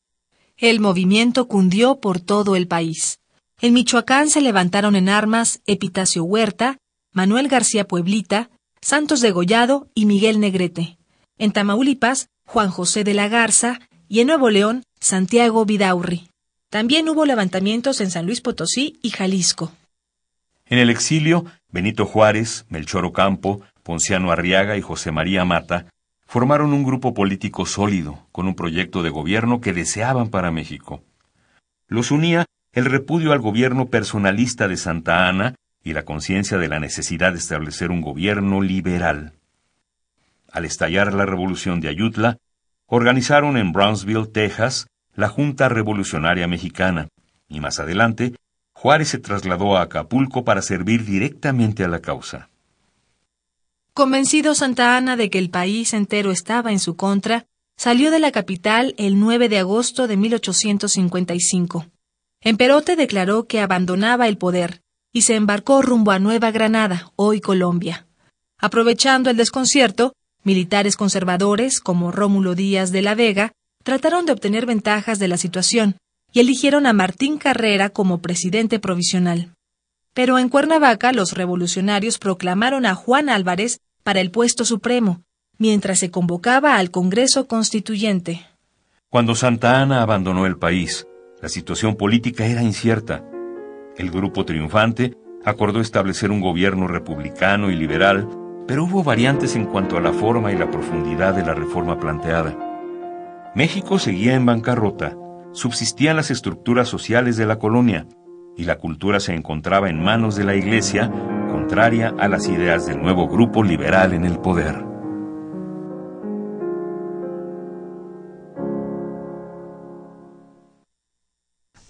[0.58, 3.20] El movimiento cundió por todo el país.
[3.62, 6.78] En Michoacán se levantaron en armas Epitacio Huerta,
[7.12, 8.50] Manuel García Pueblita,
[8.82, 10.98] Santos Degollado y Miguel Negrete.
[11.38, 13.80] En Tamaulipas, Juan José de la Garza
[14.10, 16.28] y en Nuevo León, Santiago Vidaurri.
[16.70, 19.72] También hubo levantamientos en San Luis Potosí y Jalisco.
[20.66, 25.88] En el exilio, Benito Juárez, Melchor Ocampo, Ponciano Arriaga y José María Mata
[26.26, 31.04] formaron un grupo político sólido, con un proyecto de gobierno que deseaban para México.
[31.88, 36.80] Los unía el repudio al gobierno personalista de Santa Ana y la conciencia de la
[36.80, 39.34] necesidad de establecer un gobierno liberal.
[40.52, 42.38] Al estallar la revolución de Ayutla,
[42.88, 47.10] organizaron en Brownsville, Texas, la Junta Revolucionaria Mexicana,
[47.48, 48.34] y más adelante,
[48.74, 52.50] Juárez se trasladó a Acapulco para servir directamente a la causa.
[53.94, 57.46] Convencido Santa Ana de que el país entero estaba en su contra,
[57.78, 61.93] salió de la capital el 9 de agosto de 1855.
[62.44, 64.82] En Perote declaró que abandonaba el poder
[65.14, 68.06] y se embarcó rumbo a Nueva Granada, hoy Colombia.
[68.58, 70.14] Aprovechando el desconcierto,
[70.44, 75.98] militares conservadores, como Rómulo Díaz de la Vega, trataron de obtener ventajas de la situación
[76.34, 79.54] y eligieron a Martín Carrera como presidente provisional.
[80.14, 85.22] Pero en Cuernavaca los revolucionarios proclamaron a Juan Álvarez para el puesto supremo,
[85.58, 88.46] mientras se convocaba al Congreso Constituyente.
[89.10, 91.08] Cuando Santa Ana abandonó el país,
[91.44, 93.26] la situación política era incierta.
[93.98, 98.30] El grupo triunfante acordó establecer un gobierno republicano y liberal,
[98.66, 102.58] pero hubo variantes en cuanto a la forma y la profundidad de la reforma planteada.
[103.56, 105.18] México seguía en bancarrota,
[105.52, 108.08] subsistían las estructuras sociales de la colonia,
[108.56, 111.12] y la cultura se encontraba en manos de la Iglesia,
[111.52, 114.93] contraria a las ideas del nuevo grupo liberal en el poder.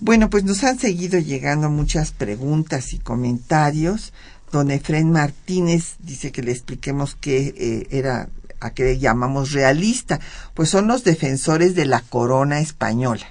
[0.05, 4.11] Bueno, pues nos han seguido llegando muchas preguntas y comentarios.
[4.51, 8.27] Don Efren Martínez dice que le expliquemos qué eh, era
[8.59, 10.19] a qué le llamamos realista,
[10.55, 13.25] pues son los defensores de la corona española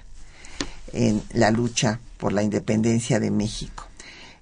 [0.95, 3.87] en la lucha por la independencia de México.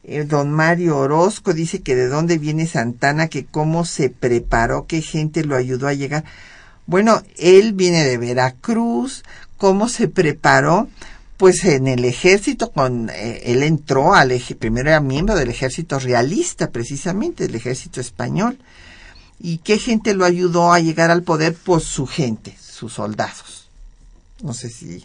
[0.04, 5.02] Eh, don Mario Orozco dice que de dónde viene Santana, que cómo se preparó, qué
[5.02, 6.22] gente lo ayudó a llegar.
[6.86, 9.24] Bueno, él viene de Veracruz,
[9.56, 10.88] cómo se preparó,
[11.40, 16.70] pues en el ejército, con eh, él entró al primero era miembro del ejército realista,
[16.70, 18.58] precisamente, del ejército español.
[19.40, 21.54] ¿Y qué gente lo ayudó a llegar al poder?
[21.54, 23.70] Pues su gente, sus soldados.
[24.42, 25.02] No sé si.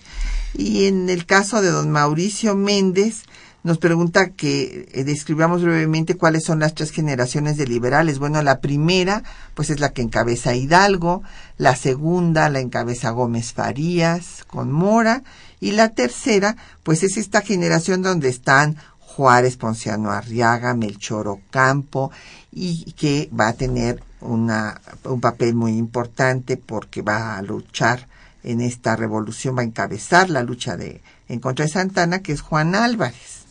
[0.54, 3.24] Y en el caso de don Mauricio Méndez,
[3.64, 8.20] nos pregunta que eh, describamos brevemente cuáles son las tres generaciones de liberales.
[8.20, 9.24] Bueno, la primera,
[9.54, 11.24] pues es la que encabeza Hidalgo,
[11.58, 15.24] la segunda la encabeza Gómez Farías con Mora,
[15.66, 22.12] y la tercera, pues es esta generación donde están Juárez, Ponciano Arriaga, Melchor Ocampo,
[22.52, 28.08] y que va a tener una, un papel muy importante porque va a luchar
[28.44, 32.42] en esta revolución, va a encabezar la lucha de, en contra de Santana, que es
[32.42, 33.46] Juan Álvarez,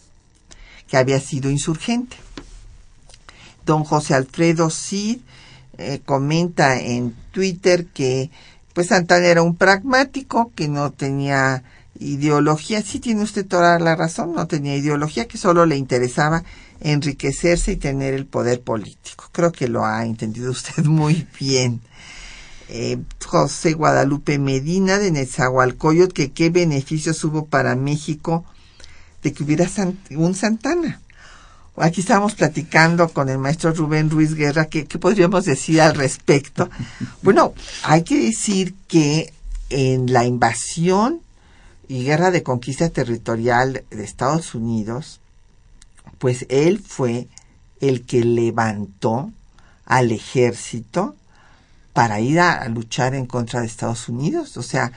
[0.87, 2.17] que había sido insurgente.
[3.67, 5.19] Don José Alfredo Cid
[5.79, 8.31] eh, comenta en Twitter que
[8.73, 11.65] pues Santana era un pragmático, que no tenía
[11.99, 16.45] ideología, sí tiene usted toda la razón, no tenía ideología, que solo le interesaba
[16.81, 19.29] enriquecerse y tener el poder político.
[19.33, 21.81] Creo que lo ha entendido usted muy bien.
[22.69, 28.45] Eh, José Guadalupe Medina de Nezahualcóyotl, que qué beneficios hubo para México
[29.23, 29.69] de que hubiera
[30.11, 31.01] un Santana.
[31.77, 36.71] Aquí estábamos platicando con el maestro Rubén Ruiz Guerra, ¿qué, ¿qué podríamos decir al respecto?
[37.23, 39.33] Bueno, hay que decir que
[39.71, 41.21] en la invasión
[41.89, 45.20] y guerra de conquista territorial de Estados Unidos,
[46.18, 47.28] pues él fue
[47.80, 49.30] el que levantó
[49.85, 51.16] al ejército
[51.93, 54.57] para ir a, luchar en contra de Estados Unidos.
[54.57, 54.93] O sea,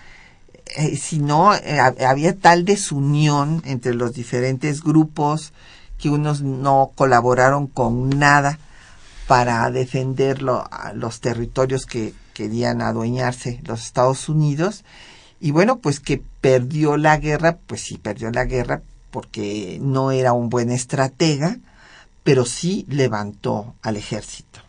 [0.77, 5.53] eh, si no, eh, había tal desunión entre los diferentes grupos
[5.97, 8.59] que unos no colaboraron con nada
[9.27, 14.85] para defender los territorios que querían adueñarse los Estados Unidos
[15.39, 18.81] y bueno, pues que perdió la guerra, pues sí perdió la guerra
[19.11, 21.57] porque no era un buen estratega,
[22.23, 24.59] pero sí levantó al ejército.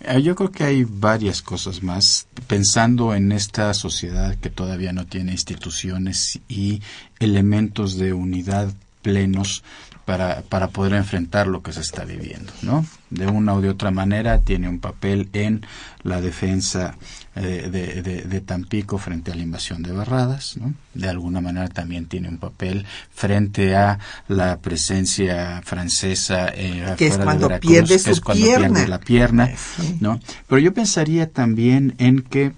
[0.00, 2.26] Eh, yo creo que hay varias cosas más.
[2.46, 6.82] Pensando en esta sociedad que todavía no tiene instituciones y
[7.18, 9.64] elementos de unidad plenos
[10.10, 12.84] para, para poder enfrentar lo que se está viviendo, ¿no?
[13.10, 15.64] De una o de otra manera tiene un papel en
[16.02, 16.96] la defensa
[17.36, 20.74] eh, de, de, Tampico frente a la invasión de Barradas, ¿no?
[20.94, 27.16] De alguna manera también tiene un papel frente a la presencia francesa eh, que es
[27.16, 28.68] cuando pierde su es cuando pierna.
[28.68, 29.50] pierde la pierna,
[30.00, 30.18] ¿no?
[30.48, 32.52] Pero yo pensaría también en que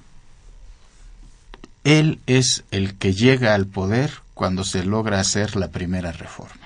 [1.85, 6.62] él es el que llega al poder cuando se logra hacer la primera reforma.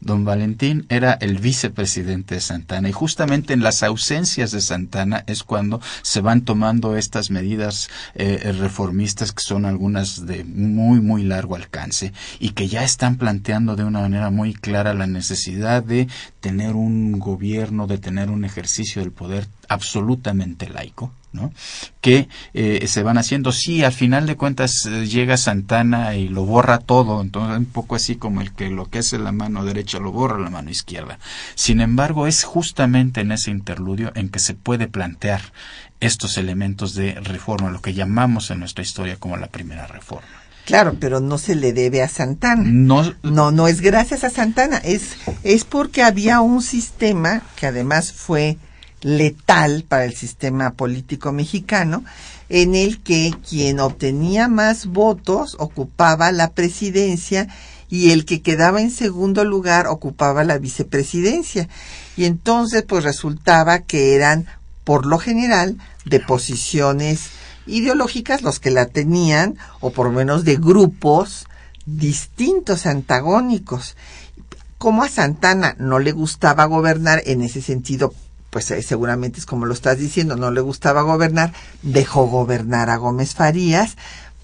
[0.00, 5.42] Don Valentín era el vicepresidente de Santana y justamente en las ausencias de Santana es
[5.42, 11.54] cuando se van tomando estas medidas eh, reformistas que son algunas de muy muy largo
[11.54, 16.08] alcance y que ya están planteando de una manera muy clara la necesidad de
[16.40, 21.52] tener un gobierno, de tener un ejercicio del poder absolutamente laico ¿no?
[22.00, 23.52] que eh, se van haciendo.
[23.52, 27.94] Sí, al final de cuentas eh, llega Santana y lo borra todo, entonces un poco
[27.94, 31.18] así como el que lo que hace la mano derecha lo borra la mano izquierda.
[31.54, 35.40] Sin embargo, es justamente en ese interludio en que se puede plantear
[36.00, 40.28] estos elementos de reforma, lo que llamamos en nuestra historia como la primera reforma.
[40.64, 42.62] Claro, pero no se le debe a Santana.
[42.64, 48.12] No, no, no es gracias a Santana, es, es porque había un sistema que además
[48.12, 48.56] fue
[49.02, 52.04] letal para el sistema político mexicano,
[52.48, 57.48] en el que quien obtenía más votos ocupaba la presidencia
[57.88, 61.68] y el que quedaba en segundo lugar ocupaba la vicepresidencia.
[62.16, 64.46] Y entonces pues resultaba que eran,
[64.84, 67.30] por lo general, de posiciones
[67.66, 71.46] ideológicas los que la tenían, o por lo menos de grupos
[71.86, 73.96] distintos, antagónicos.
[74.78, 78.14] Como a Santana no le gustaba gobernar en ese sentido
[78.50, 82.96] pues eh, seguramente es como lo estás diciendo, no le gustaba gobernar, dejó gobernar a
[82.96, 83.96] Gómez Farías,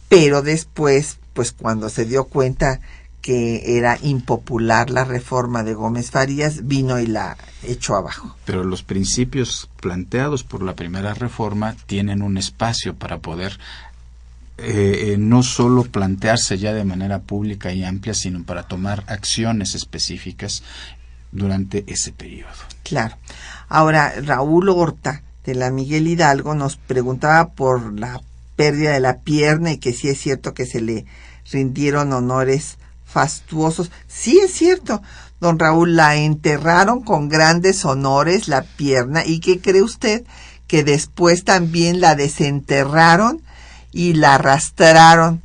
[0.09, 2.81] pero después, pues cuando se dio cuenta
[3.21, 8.37] que era impopular la reforma de Gómez Farías, vino y la echó abajo.
[8.45, 13.59] Pero los principios planteados por la primera reforma tienen un espacio para poder
[14.59, 19.75] eh, eh, no solo plantearse ya de manera pública y amplia, sino para tomar acciones
[19.75, 20.63] específicas
[21.31, 22.55] durante ese periodo.
[22.83, 23.17] Claro.
[23.69, 28.21] Ahora, Raúl Horta, de la Miguel Hidalgo, nos preguntaba por la
[28.57, 31.07] pérdida de la pierna y que sí es cierto que se le
[31.51, 33.91] rindieron honores fastuosos.
[34.09, 35.03] Sí es cierto,
[35.41, 40.25] don Raúl, la enterraron con grandes honores la pierna y ¿qué cree usted?
[40.67, 43.43] Que después también la desenterraron
[43.93, 45.43] y la arrastraron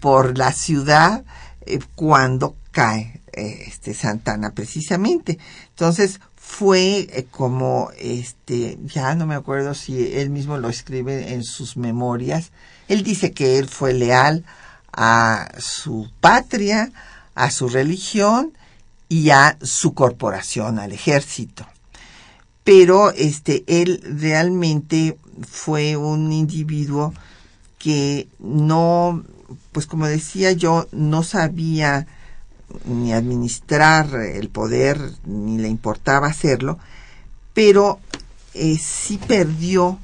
[0.00, 1.24] por la ciudad
[1.64, 5.38] eh, cuando cae eh, este Santana precisamente.
[5.70, 6.20] Entonces
[6.56, 11.76] fue eh, como este ya no me acuerdo si él mismo lo escribe en sus
[11.76, 12.52] memorias.
[12.86, 14.44] Él dice que él fue leal
[14.92, 16.92] a su patria,
[17.34, 18.52] a su religión
[19.08, 21.66] y a su corporación, al ejército.
[22.62, 27.12] Pero este él realmente fue un individuo
[27.78, 29.24] que no
[29.72, 32.06] pues como decía yo no sabía
[32.86, 36.78] ni administrar el poder, ni le importaba hacerlo,
[37.52, 38.00] pero
[38.54, 39.98] eh, sí perdió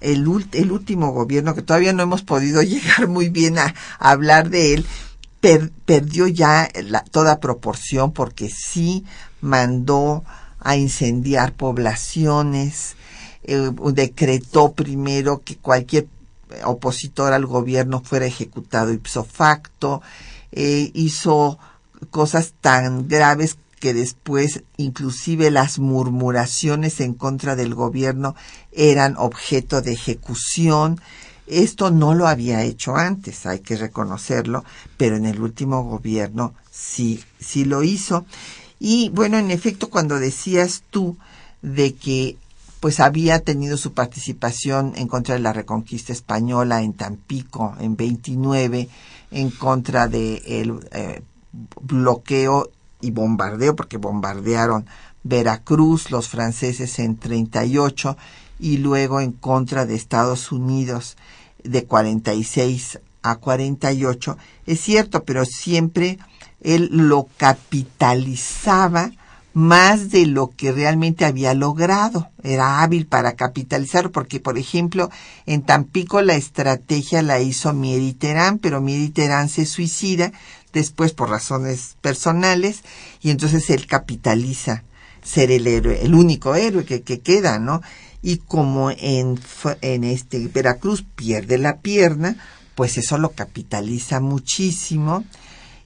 [0.00, 4.74] el, el, último gobierno, que todavía no hemos podido llegar muy bien a, hablar de
[4.74, 4.86] él,
[5.84, 6.70] perdió ya
[7.10, 9.04] toda proporción porque sí
[9.42, 10.24] mandó
[10.58, 12.96] a incendiar poblaciones,
[13.42, 16.06] eh, decretó primero que cualquier
[16.64, 20.00] opositor al gobierno fuera ejecutado ipso facto,
[20.52, 21.58] eh, hizo
[22.04, 28.34] cosas tan graves que después inclusive las murmuraciones en contra del gobierno
[28.72, 31.00] eran objeto de ejecución.
[31.46, 34.64] Esto no lo había hecho antes, hay que reconocerlo,
[34.96, 38.24] pero en el último gobierno sí, sí lo hizo.
[38.80, 41.18] Y bueno, en efecto, cuando decías tú
[41.60, 42.38] de que
[42.80, 48.88] pues había tenido su participación en contra de la reconquista española en Tampico en 29,
[49.30, 51.22] en contra de el eh,
[51.80, 54.86] bloqueo y bombardeo, porque bombardearon
[55.22, 58.16] Veracruz los franceses en 38
[58.60, 61.16] y luego en contra de Estados Unidos
[61.62, 64.36] de 46 a 48.
[64.66, 66.18] Es cierto, pero siempre
[66.60, 69.10] él lo capitalizaba
[69.54, 72.28] más de lo que realmente había logrado.
[72.42, 75.10] Era hábil para capitalizar porque, por ejemplo,
[75.46, 78.16] en Tampico la estrategia la hizo Mieri
[78.60, 79.12] pero Mieri
[79.48, 80.32] se suicida,
[80.80, 82.82] después por razones personales
[83.22, 84.84] y entonces él capitaliza
[85.22, 87.80] ser el héroe, el único héroe que, que queda, ¿no?
[88.20, 89.40] Y como en,
[89.80, 92.36] en este Veracruz pierde la pierna,
[92.74, 95.24] pues eso lo capitaliza muchísimo.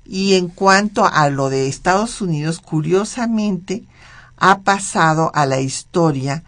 [0.05, 3.84] Y en cuanto a lo de Estados Unidos, curiosamente,
[4.36, 6.45] ha pasado a la historia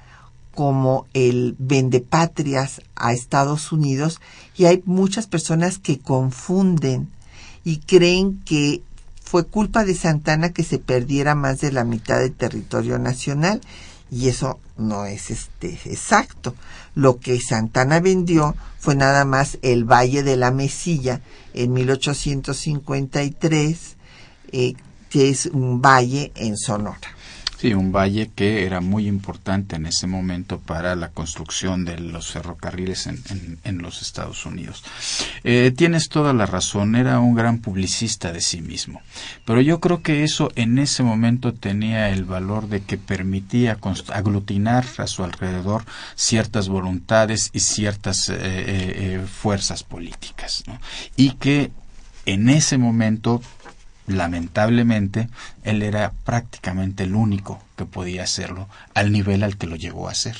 [0.55, 4.21] como el vendepatrias a Estados Unidos
[4.57, 7.09] y hay muchas personas que confunden
[7.65, 8.83] y creen que
[9.23, 13.61] fue culpa de Santana que se perdiera más de la mitad del territorio nacional
[14.11, 16.57] y eso no es este exacto.
[16.95, 21.21] Lo que Santana vendió fue nada más el Valle de la Mesilla
[21.55, 23.97] en 1853,
[24.53, 24.75] eh,
[25.09, 26.99] que es un valle en Sonora.
[27.61, 32.33] Sí, un valle que era muy importante en ese momento para la construcción de los
[32.33, 34.83] ferrocarriles en, los Estados Unidos.
[35.45, 39.03] Eh, tienes toda la razón, era un gran publicista de sí mismo.
[39.45, 43.77] Pero yo creo que eso en ese momento tenía el valor de que permitía
[44.09, 45.85] aglutinar a su alrededor
[46.15, 50.65] ciertas voluntades y ciertas eh, eh, fuerzas políticas.
[51.15, 51.73] Y que
[52.25, 53.43] en ese momento
[54.11, 55.29] lamentablemente,
[55.63, 60.13] él era prácticamente el único que podía hacerlo al nivel al que lo llegó a
[60.13, 60.37] hacer.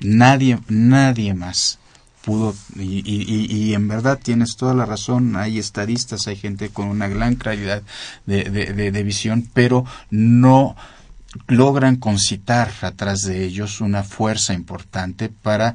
[0.00, 1.78] Nadie, nadie más
[2.24, 7.36] pudo, y, en verdad tienes toda la razón, hay estadistas, hay gente con una gran
[7.36, 7.82] claridad
[8.26, 10.74] de, de, de visión, pero no
[11.46, 15.74] logran concitar atrás de ellos una fuerza importante para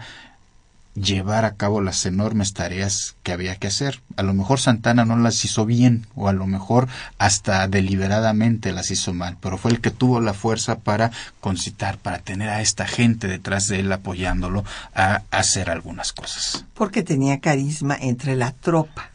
[0.93, 4.01] llevar a cabo las enormes tareas que había que hacer.
[4.17, 6.87] A lo mejor Santana no las hizo bien o a lo mejor
[7.17, 12.19] hasta deliberadamente las hizo mal, pero fue el que tuvo la fuerza para concitar, para
[12.19, 16.65] tener a esta gente detrás de él apoyándolo a hacer algunas cosas.
[16.73, 19.11] Porque tenía carisma entre la tropa.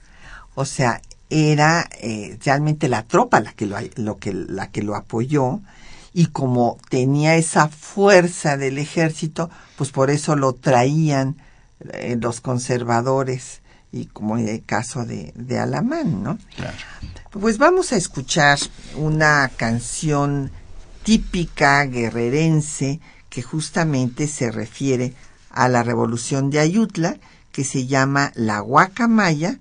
[0.55, 4.95] O sea, era eh, realmente la tropa la que lo, lo que, la que lo
[4.95, 5.61] apoyó
[6.15, 11.37] y como tenía esa fuerza del ejército, pues por eso lo traían
[11.93, 13.61] eh, los conservadores
[13.93, 16.39] y como en el caso de, de Alamán, ¿no?
[17.31, 18.59] Pues vamos a escuchar
[18.97, 20.51] una canción
[21.03, 25.15] típica guerrerense que justamente se refiere
[25.51, 27.17] a la revolución de Ayutla,
[27.53, 29.59] que se llama La Guacamaya,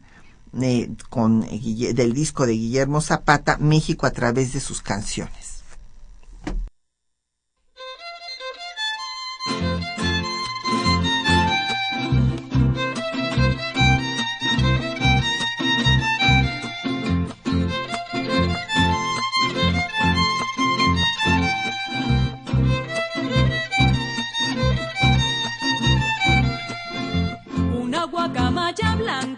[0.62, 5.45] eh, con, del disco de Guillermo Zapata, México a través de sus canciones.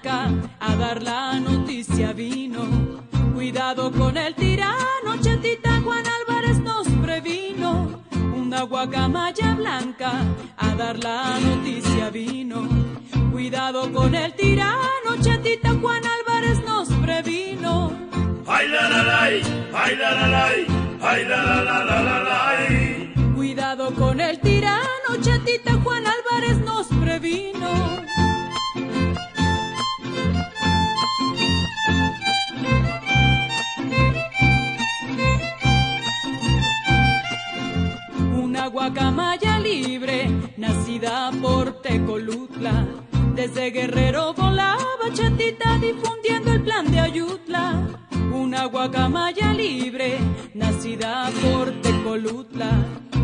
[0.06, 2.62] A dar la noticia vino.
[3.34, 8.04] Cuidado con el tirano, Chetita Juan Álvarez nos previno.
[8.36, 10.12] Una guacamaya blanca
[10.58, 12.68] a dar la noticia vino.
[13.32, 17.92] Cuidado con el tirano, Chetita Juan Álvarez nos previno.
[18.46, 20.46] Ay la la la, ay la la la,
[21.02, 23.36] ay la la la la la la.
[23.36, 27.58] Cuidado con el tirano, Chetita Juan Álvarez nos previno.
[38.78, 42.86] Guacamaya libre, nacida por Tecolutla.
[43.34, 47.88] Desde Guerrero volaba chatita difundiendo el plan de Ayutla.
[48.32, 50.20] Una guacamaya libre,
[50.54, 52.70] nacida por Tecolutla.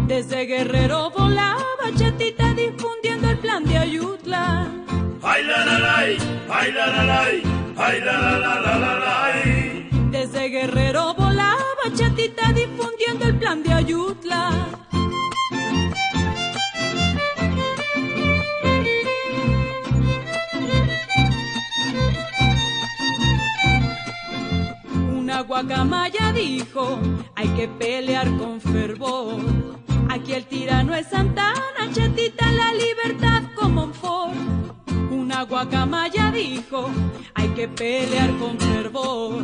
[0.07, 4.67] Desde Guerrero volaba chatita difundiendo el plan de Ayutla.
[5.21, 5.97] Ay la la la,
[6.49, 7.21] ay la la la,
[7.77, 9.13] ay la la la la la la.
[10.09, 14.82] Desde Guerrero volaba chatita difundiendo el plan de Ayutla.
[25.63, 26.99] Guacamaya dijo,
[27.35, 29.39] hay que pelear con fervor.
[30.09, 34.31] Aquí el tirano es Santana, chatita la libertad como un for.
[35.09, 36.89] Una guacamaya dijo,
[37.33, 39.43] hay que pelear con fervor.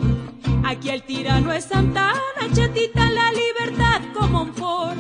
[0.66, 4.96] Aquí el tirano es Santana, chatita la libertad como un for.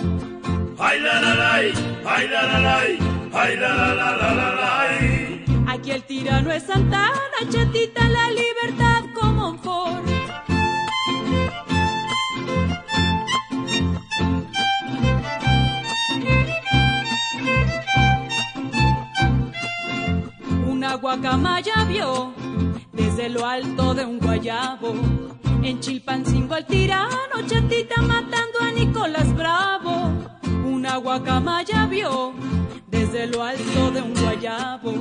[0.79, 2.77] Ay la la la, ay la la la,
[3.33, 5.73] ay la la la la la la.
[5.73, 9.68] Aquí el tirano es Santana, chatita la libertad como un for.
[20.99, 22.33] Guacamaya vio
[22.91, 24.93] desde lo alto de un guayabo.
[25.63, 30.13] En Chilpancingo al tirano, chatita matando a Nicolás Bravo.
[30.65, 32.33] Una guacamaya vio
[32.87, 34.93] desde lo alto de un guayabo.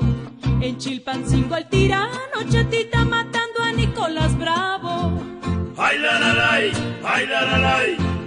[0.61, 5.21] En Chilpancingo al tirano, chatita matando a Nicolás Bravo.
[5.77, 6.55] Ay la la la,
[7.05, 7.77] ay la la la,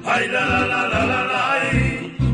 [0.05, 1.41] ay la la la la la la.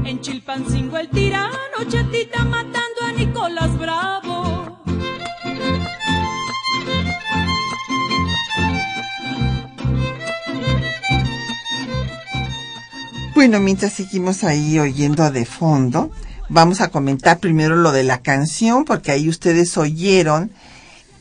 [0.05, 4.66] En Chilpancingo el tirano, chatita matando a Nicolás Bravo.
[13.37, 16.09] Bueno, mientras seguimos ahí oyendo de fondo,
[16.49, 20.49] vamos a comentar primero lo de la canción, porque ahí ustedes oyeron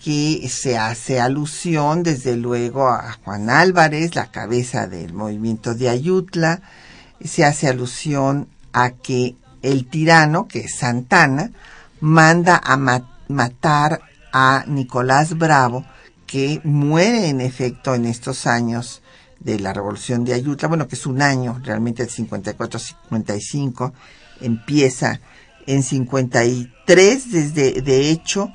[0.03, 6.63] que se hace alusión desde luego a Juan Álvarez, la cabeza del movimiento de Ayutla,
[7.23, 11.51] se hace alusión a que el tirano, que es Santana,
[12.01, 12.79] manda a
[13.29, 14.01] matar
[14.33, 15.85] a Nicolás Bravo,
[16.27, 19.03] que muere en efecto en estos años
[19.47, 23.93] de la revolución de Ayutla, bueno, que es un año, realmente el 54-55,
[24.41, 25.21] empieza
[25.69, 28.53] en 53, desde, de hecho,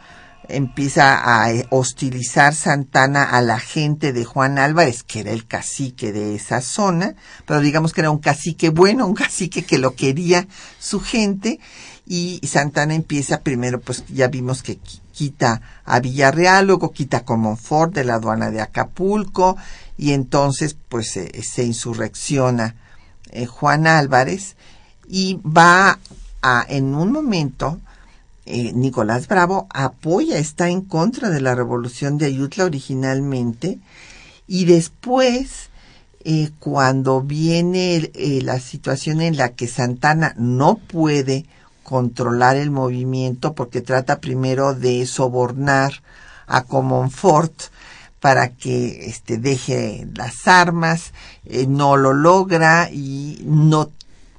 [0.49, 6.35] empieza a hostilizar Santana a la gente de Juan Álvarez, que era el cacique de
[6.35, 7.15] esa zona,
[7.45, 10.45] pero digamos que era un cacique bueno, un cacique que lo quería
[10.77, 11.61] su gente,
[12.05, 14.77] y Santana empieza primero, pues ya vimos que
[15.11, 19.57] quita a Villarreal, luego quita Comonfort de la aduana de Acapulco,
[19.97, 22.75] y entonces pues se insurrecciona
[23.31, 24.55] eh, Juan Álvarez,
[25.07, 25.99] y va
[26.41, 27.79] a, en un momento,
[28.45, 33.79] eh, Nicolás Bravo apoya, está en contra de la revolución de Ayutla originalmente
[34.47, 35.69] y después,
[36.23, 41.45] eh, cuando viene eh, la situación en la que Santana no puede
[41.91, 46.01] controlar el movimiento porque trata primero de sobornar
[46.47, 47.63] a Comonfort
[48.21, 51.11] para que este, deje las armas,
[51.67, 53.89] no lo logra y no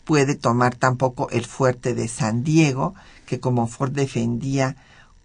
[0.04, 2.94] puede tomar tampoco el fuerte de San Diego,
[3.26, 4.76] que como Ford defendía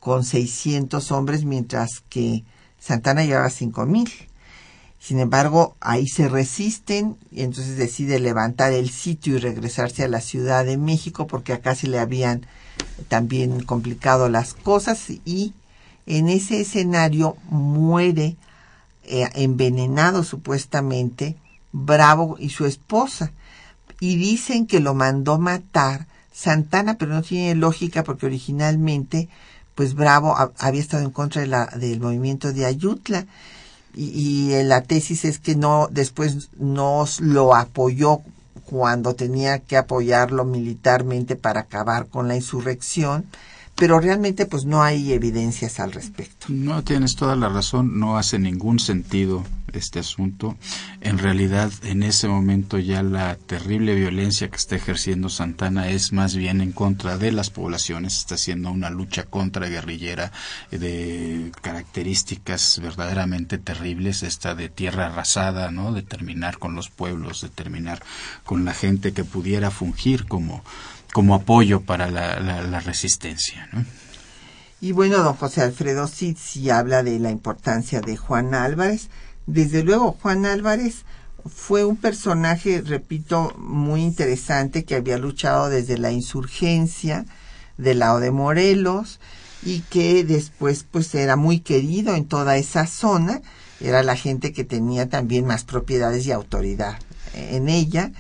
[0.02, 2.44] con 600 hombres, mientras que
[2.78, 4.27] Santana llevaba 5000.
[5.08, 10.20] Sin embargo, ahí se resisten y entonces decide levantar el sitio y regresarse a la
[10.20, 12.46] Ciudad de México porque acá se le habían
[13.08, 15.54] también complicado las cosas y
[16.08, 18.36] en ese escenario muere
[19.06, 21.38] eh, envenenado supuestamente
[21.72, 23.32] Bravo y su esposa.
[24.02, 29.30] Y dicen que lo mandó matar Santana, pero no tiene lógica porque originalmente,
[29.74, 33.26] pues Bravo había estado en contra de la, del movimiento de Ayutla
[33.98, 38.22] y, y la tesis es que no, después nos lo apoyó
[38.66, 43.26] cuando tenía que apoyarlo militarmente para acabar con la insurrección
[43.78, 46.48] pero realmente pues no hay evidencias al respecto.
[46.50, 50.58] No tienes toda la razón, no hace ningún sentido este asunto.
[51.02, 56.36] En realidad, en ese momento ya la terrible violencia que está ejerciendo Santana es más
[56.36, 60.32] bien en contra de las poblaciones, está haciendo una lucha contra guerrillera
[60.72, 65.92] de características verdaderamente terribles, esta de tierra arrasada, ¿no?
[65.92, 68.02] De terminar con los pueblos, de terminar
[68.44, 70.64] con la gente que pudiera fungir como
[71.14, 73.68] como apoyo para la, resistencia.
[73.72, 73.86] ¿no?
[74.80, 79.10] Y bueno, don José Alfredo sí, sí habla de la importancia de Juan Álvarez.
[79.48, 81.06] Desde luego, Juan Álvarez
[81.46, 87.26] fue un personaje, repito, muy interesante que había luchado desde la insurgencia
[87.78, 89.20] del lado de Morelos
[89.64, 93.42] y que después pues era muy querido en toda esa zona.
[93.80, 97.00] Era la gente que tenía también más propiedades y autoridad
[97.34, 98.12] en ella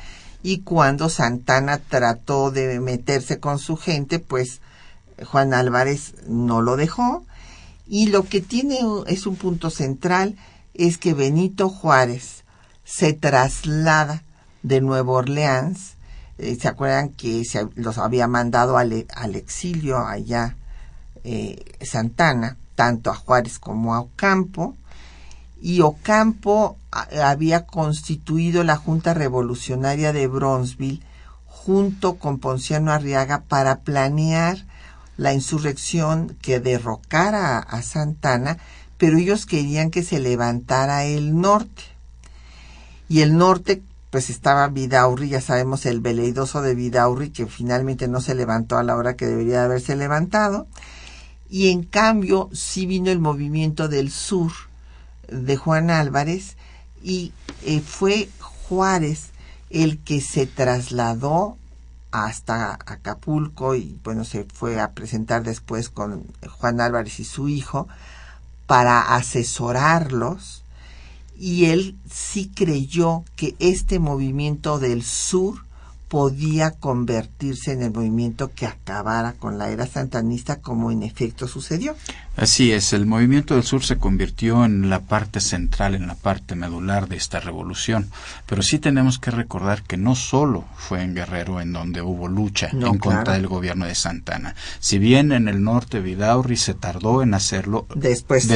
[0.48, 4.62] y cuando Santana trató de meterse con su gente, pues
[5.26, 7.26] Juan Álvarez no lo dejó.
[7.86, 10.38] Y lo que tiene es un punto central,
[10.74, 12.46] es que Benito Juárez
[12.86, 14.24] se traslada
[14.64, 15.96] de Nueva Orleans.
[16.38, 18.94] Eh, ¿Se acuerdan que se los había mandado al,
[19.36, 20.56] exilio allá
[21.26, 24.78] eh, Santana, tanto a Juárez como a Ocampo?
[25.62, 31.02] y Ocampo había constituido la Junta Revolucionaria de Bronzeville
[31.46, 34.66] junto con Ponciano Arriaga para planear
[35.18, 38.58] la insurrección que derrocara a Santana,
[38.98, 41.84] pero ellos querían que se levantara el norte.
[43.10, 43.82] Y el norte,
[44.12, 48.84] pues estaba Vidaurri, ya sabemos el veleidoso de Vidaurri, que finalmente no se levantó a
[48.84, 50.68] la hora que debería haberse levantado.
[51.50, 54.52] Y en cambio, sí vino el movimiento del sur,
[55.30, 56.57] de Juan Álvarez
[57.08, 57.32] y
[57.64, 59.30] eh, fue Juárez
[59.70, 61.58] el que se trasladó
[62.12, 66.26] hasta Acapulco y bueno se fue a presentar después con
[66.60, 67.88] Juan Álvarez y su hijo
[68.66, 70.64] para asesorarlos.
[71.40, 75.60] Y él sí creyó que este movimiento del sur
[76.08, 81.96] podía convertirse en el movimiento que acabara con la era santanista como en efecto sucedió.
[82.38, 86.54] Así es, el movimiento del sur se convirtió en la parte central, en la parte
[86.54, 88.12] medular de esta revolución.
[88.46, 92.70] Pero sí tenemos que recordar que no solo fue en Guerrero en donde hubo lucha
[92.72, 94.54] en contra del gobierno de Santana.
[94.80, 98.48] Si bien en el norte Vidaurri se tardó en hacerlo, después,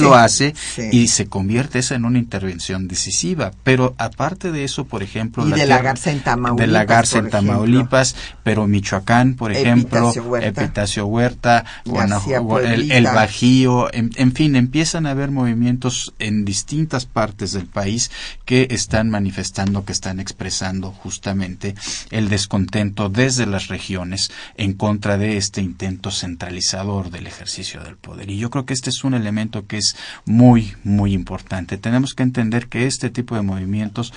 [0.00, 0.54] lo hace,
[0.90, 3.52] y se convierte esa en una intervención decisiva.
[3.62, 7.18] Pero aparte de eso, por ejemplo, y de la Garza en Tamaulipas, de la Garza
[7.18, 13.06] en Tamaulipas, pero Michoacán, por ejemplo, Epitacio Huerta, el, el
[13.92, 18.10] en, fin, empiezan a haber movimientos en distintas partes del país
[18.44, 21.74] que están manifestando, que están expresando justamente
[22.10, 28.30] el descontento desde las regiones en contra de este intento centralizador del ejercicio del poder.
[28.30, 31.78] Y yo creo que este es un elemento que es muy, muy importante.
[31.78, 34.12] Tenemos que entender que este tipo de movimientos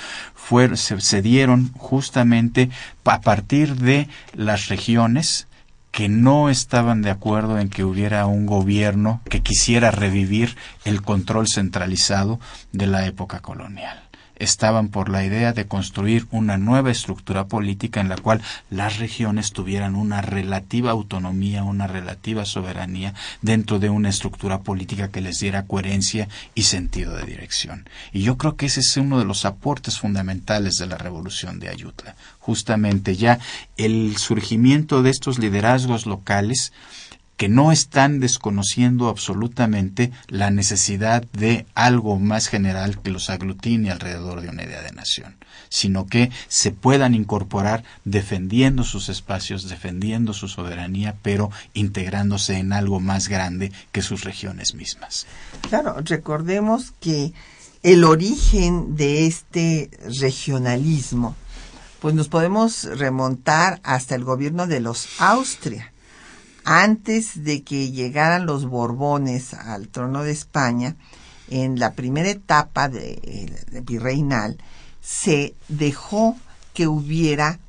[0.76, 2.71] se, se dieron justamente
[3.06, 5.48] a partir de las regiones
[5.92, 10.56] que no estaban de acuerdo en que hubiera un gobierno que quisiera revivir
[10.86, 12.40] el control centralizado
[12.72, 14.11] de la época colonial.
[14.42, 19.52] Estaban por la idea de construir una nueva estructura política en la cual las regiones
[19.52, 25.68] tuvieran una relativa autonomía, una relativa soberanía dentro de una estructura política que les diera
[25.68, 27.88] coherencia y sentido de dirección.
[28.12, 31.70] Y yo creo que ese es uno de los aportes fundamentales de la revolución de
[31.70, 33.40] Ayutla justamente ya
[33.78, 36.74] el surgimiento de estos liderazgos locales
[37.42, 44.42] que no están desconociendo absolutamente la necesidad de algo más general que los aglutine alrededor
[44.42, 45.38] de una idea de nación,
[45.68, 53.00] sino que se puedan incorporar defendiendo sus espacios, defendiendo su soberanía, pero integrándose en algo
[53.00, 55.26] más grande que sus regiones mismas.
[55.68, 57.34] Claro, recordemos que
[57.82, 59.90] el origen de este
[60.22, 61.36] regionalismo
[62.02, 65.91] pues nos podemos remontar hasta el gobierno de los Austria.
[66.64, 70.96] Antes de que llegaran los Borbones al trono de España,
[71.50, 73.52] en la primera etapa de,
[73.84, 74.58] virreinal,
[75.02, 76.38] se dejó
[76.74, 77.60] que hubiera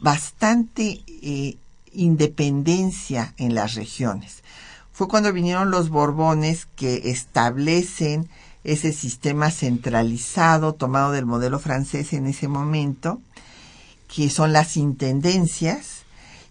[0.00, 1.56] bastante eh,
[1.92, 4.42] independencia en las regiones.
[4.92, 8.28] Fue cuando vinieron los Borbones que establecen
[8.64, 13.20] ese sistema centralizado tomado del modelo francés en ese momento
[14.14, 16.02] que son las intendencias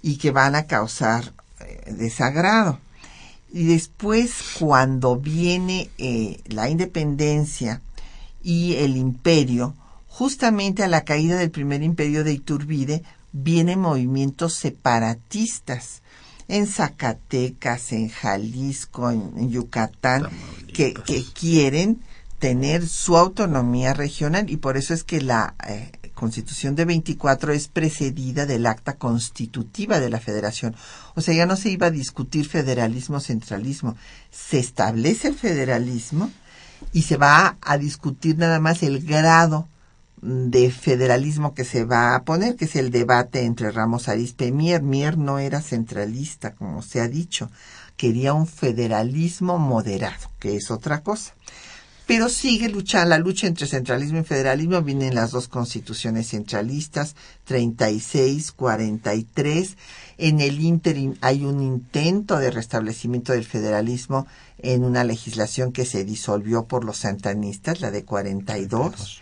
[0.02, 1.34] y que van a causar
[1.88, 2.80] desagrado.
[3.54, 7.82] Y después, cuando viene eh, la independencia
[8.42, 9.76] y el imperio,
[10.08, 13.04] justamente a la caída del primer imperio de Iturbide,
[13.34, 16.02] vienen movimientos separatistas
[16.48, 20.28] en Zacatecas, en Jalisco, en, Yucatán,
[20.74, 22.02] que, que, quieren
[22.40, 25.92] tener su autonomía regional y por eso es que la eh,
[26.22, 30.76] Constitución de 24 es precedida del acta constitutiva de la Federación.
[31.16, 33.96] O sea, ya no se iba a discutir federalismo-centralismo.
[34.30, 36.30] Se establece el federalismo
[36.94, 39.68] y se va a discutir nada más el grado
[40.22, 44.52] de federalismo que se va a poner, que es el debate entre Ramos Arispe y
[44.52, 44.84] Mier.
[44.84, 47.50] Mier no era centralista, como se ha dicho,
[47.98, 51.34] quería un federalismo moderado, que es otra cosa
[52.12, 54.82] pero sigue luchando la lucha entre centralismo y federalismo.
[54.82, 59.78] Vienen las dos constituciones centralistas, 36, 43.
[60.18, 66.04] En el ínterin hay un intento de restablecimiento del federalismo en una legislación que se
[66.04, 69.22] disolvió por los santanistas, la de 42.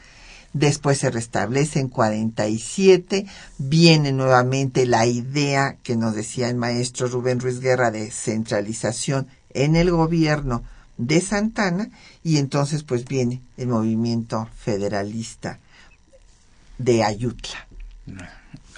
[0.53, 3.27] Después se restablece en 47.
[3.59, 9.75] Viene nuevamente la idea que nos decía el maestro Rubén Ruiz Guerra de centralización en
[9.75, 10.63] el gobierno
[10.99, 11.89] de Santana
[12.23, 15.59] y entonces pues viene el movimiento federalista
[16.77, 17.67] de Ayutla.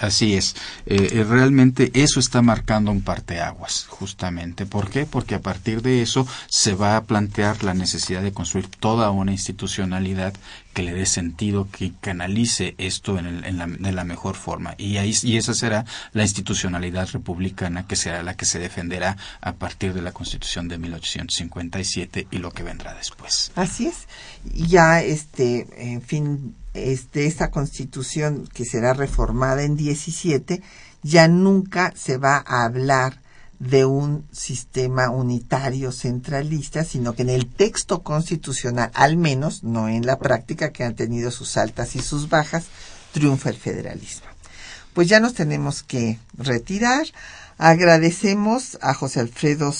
[0.01, 0.55] Así es.
[0.87, 4.65] Eh, eh, realmente eso está marcando un parteaguas, justamente.
[4.65, 5.05] ¿Por qué?
[5.05, 9.31] Porque a partir de eso se va a plantear la necesidad de construir toda una
[9.31, 10.33] institucionalidad
[10.73, 14.73] que le dé sentido, que canalice esto en, la, de la mejor forma.
[14.79, 19.53] Y, ahí, y esa será la institucionalidad republicana que será la que se defenderá a
[19.53, 23.51] partir de la Constitución de 1857 y lo que vendrá después.
[23.55, 24.07] Así es.
[24.43, 30.61] Ya, este, en fin, este, esta constitución que será reformada en 17,
[31.03, 33.19] ya nunca se va a hablar
[33.59, 40.05] de un sistema unitario centralista, sino que en el texto constitucional, al menos, no en
[40.05, 42.65] la práctica que han tenido sus altas y sus bajas,
[43.11, 44.27] triunfa el federalismo.
[44.93, 47.05] Pues ya nos tenemos que retirar.
[47.57, 49.73] Agradecemos a José Alfredo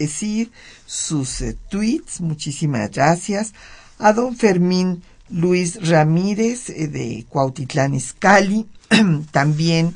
[0.00, 0.50] Esir
[0.86, 3.52] sus eh, tweets, muchísimas gracias.
[3.98, 8.66] A don Fermín Luis Ramírez eh, de Cuautitlán Izcalli,
[9.30, 9.94] También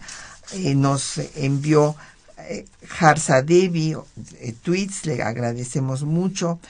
[0.52, 1.96] eh, nos envió
[2.38, 2.66] eh,
[3.00, 3.96] Harza Devi
[4.40, 6.60] eh, tweets, le agradecemos mucho.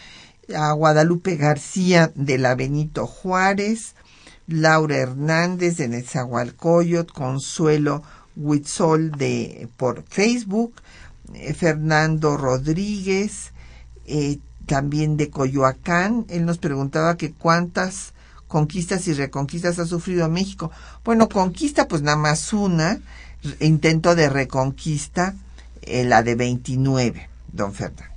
[0.54, 3.94] A Guadalupe García de la Benito Juárez,
[4.46, 8.02] Laura Hernández de Nezahualcóyotl, Consuelo
[8.36, 10.74] Huitzol de por Facebook,
[11.56, 13.52] Fernando Rodríguez,
[14.66, 16.26] también de Coyoacán.
[16.28, 18.12] Él nos preguntaba que cuántas
[18.54, 20.70] conquistas y reconquistas ha sufrido México.
[21.04, 23.00] Bueno, conquista pues nada más una,
[23.58, 25.34] intento de reconquista,
[25.82, 28.14] eh, la de 29, don Fernando.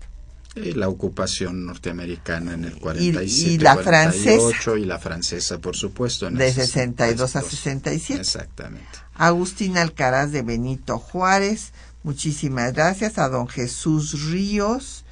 [0.53, 4.77] Y la ocupación norteamericana en el 47, y la 48, francesa.
[4.77, 6.27] y la francesa, por supuesto.
[6.27, 7.49] en De el 62 a 62.
[7.49, 8.21] 67.
[8.21, 8.99] Exactamente.
[9.15, 11.71] Agustín Alcaraz de Benito Juárez,
[12.03, 13.17] muchísimas gracias.
[13.17, 15.03] A don Jesús Ríos,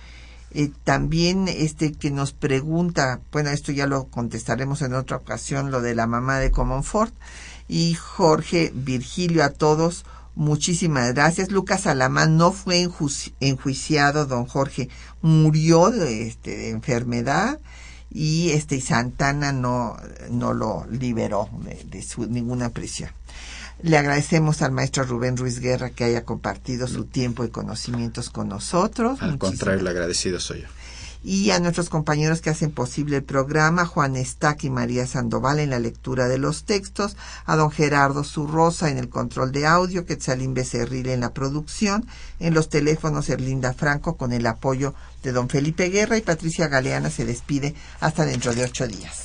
[0.55, 5.81] eh, también este que nos pregunta, bueno, esto ya lo contestaremos en otra ocasión, lo
[5.81, 7.13] de la mamá de Comonfort.
[7.67, 11.51] Y Jorge Virgilio, a todos, muchísimas gracias.
[11.51, 12.87] Lucas Alamán no fue
[13.41, 14.89] enjuiciado, don Jorge,
[15.21, 17.59] murió de, este, de enfermedad
[18.09, 19.97] y este Santana no,
[20.29, 23.09] no lo liberó de, de su, ninguna prisión.
[23.81, 28.49] Le agradecemos al maestro Rubén Ruiz Guerra que haya compartido su tiempo y conocimientos con
[28.49, 29.21] nosotros.
[29.21, 30.67] Al Muchísimas contrario, agradecido soy yo.
[31.23, 35.71] y a nuestros compañeros que hacen posible el programa, Juan Estac y María Sandoval en
[35.71, 40.53] la lectura de los textos, a don Gerardo Zurrosa en el control de audio, Quetzalín
[40.53, 42.07] Becerril en la producción,
[42.39, 47.09] en los teléfonos Erlinda Franco con el apoyo de don Felipe Guerra y Patricia Galeana
[47.09, 49.24] se despide hasta dentro de ocho días.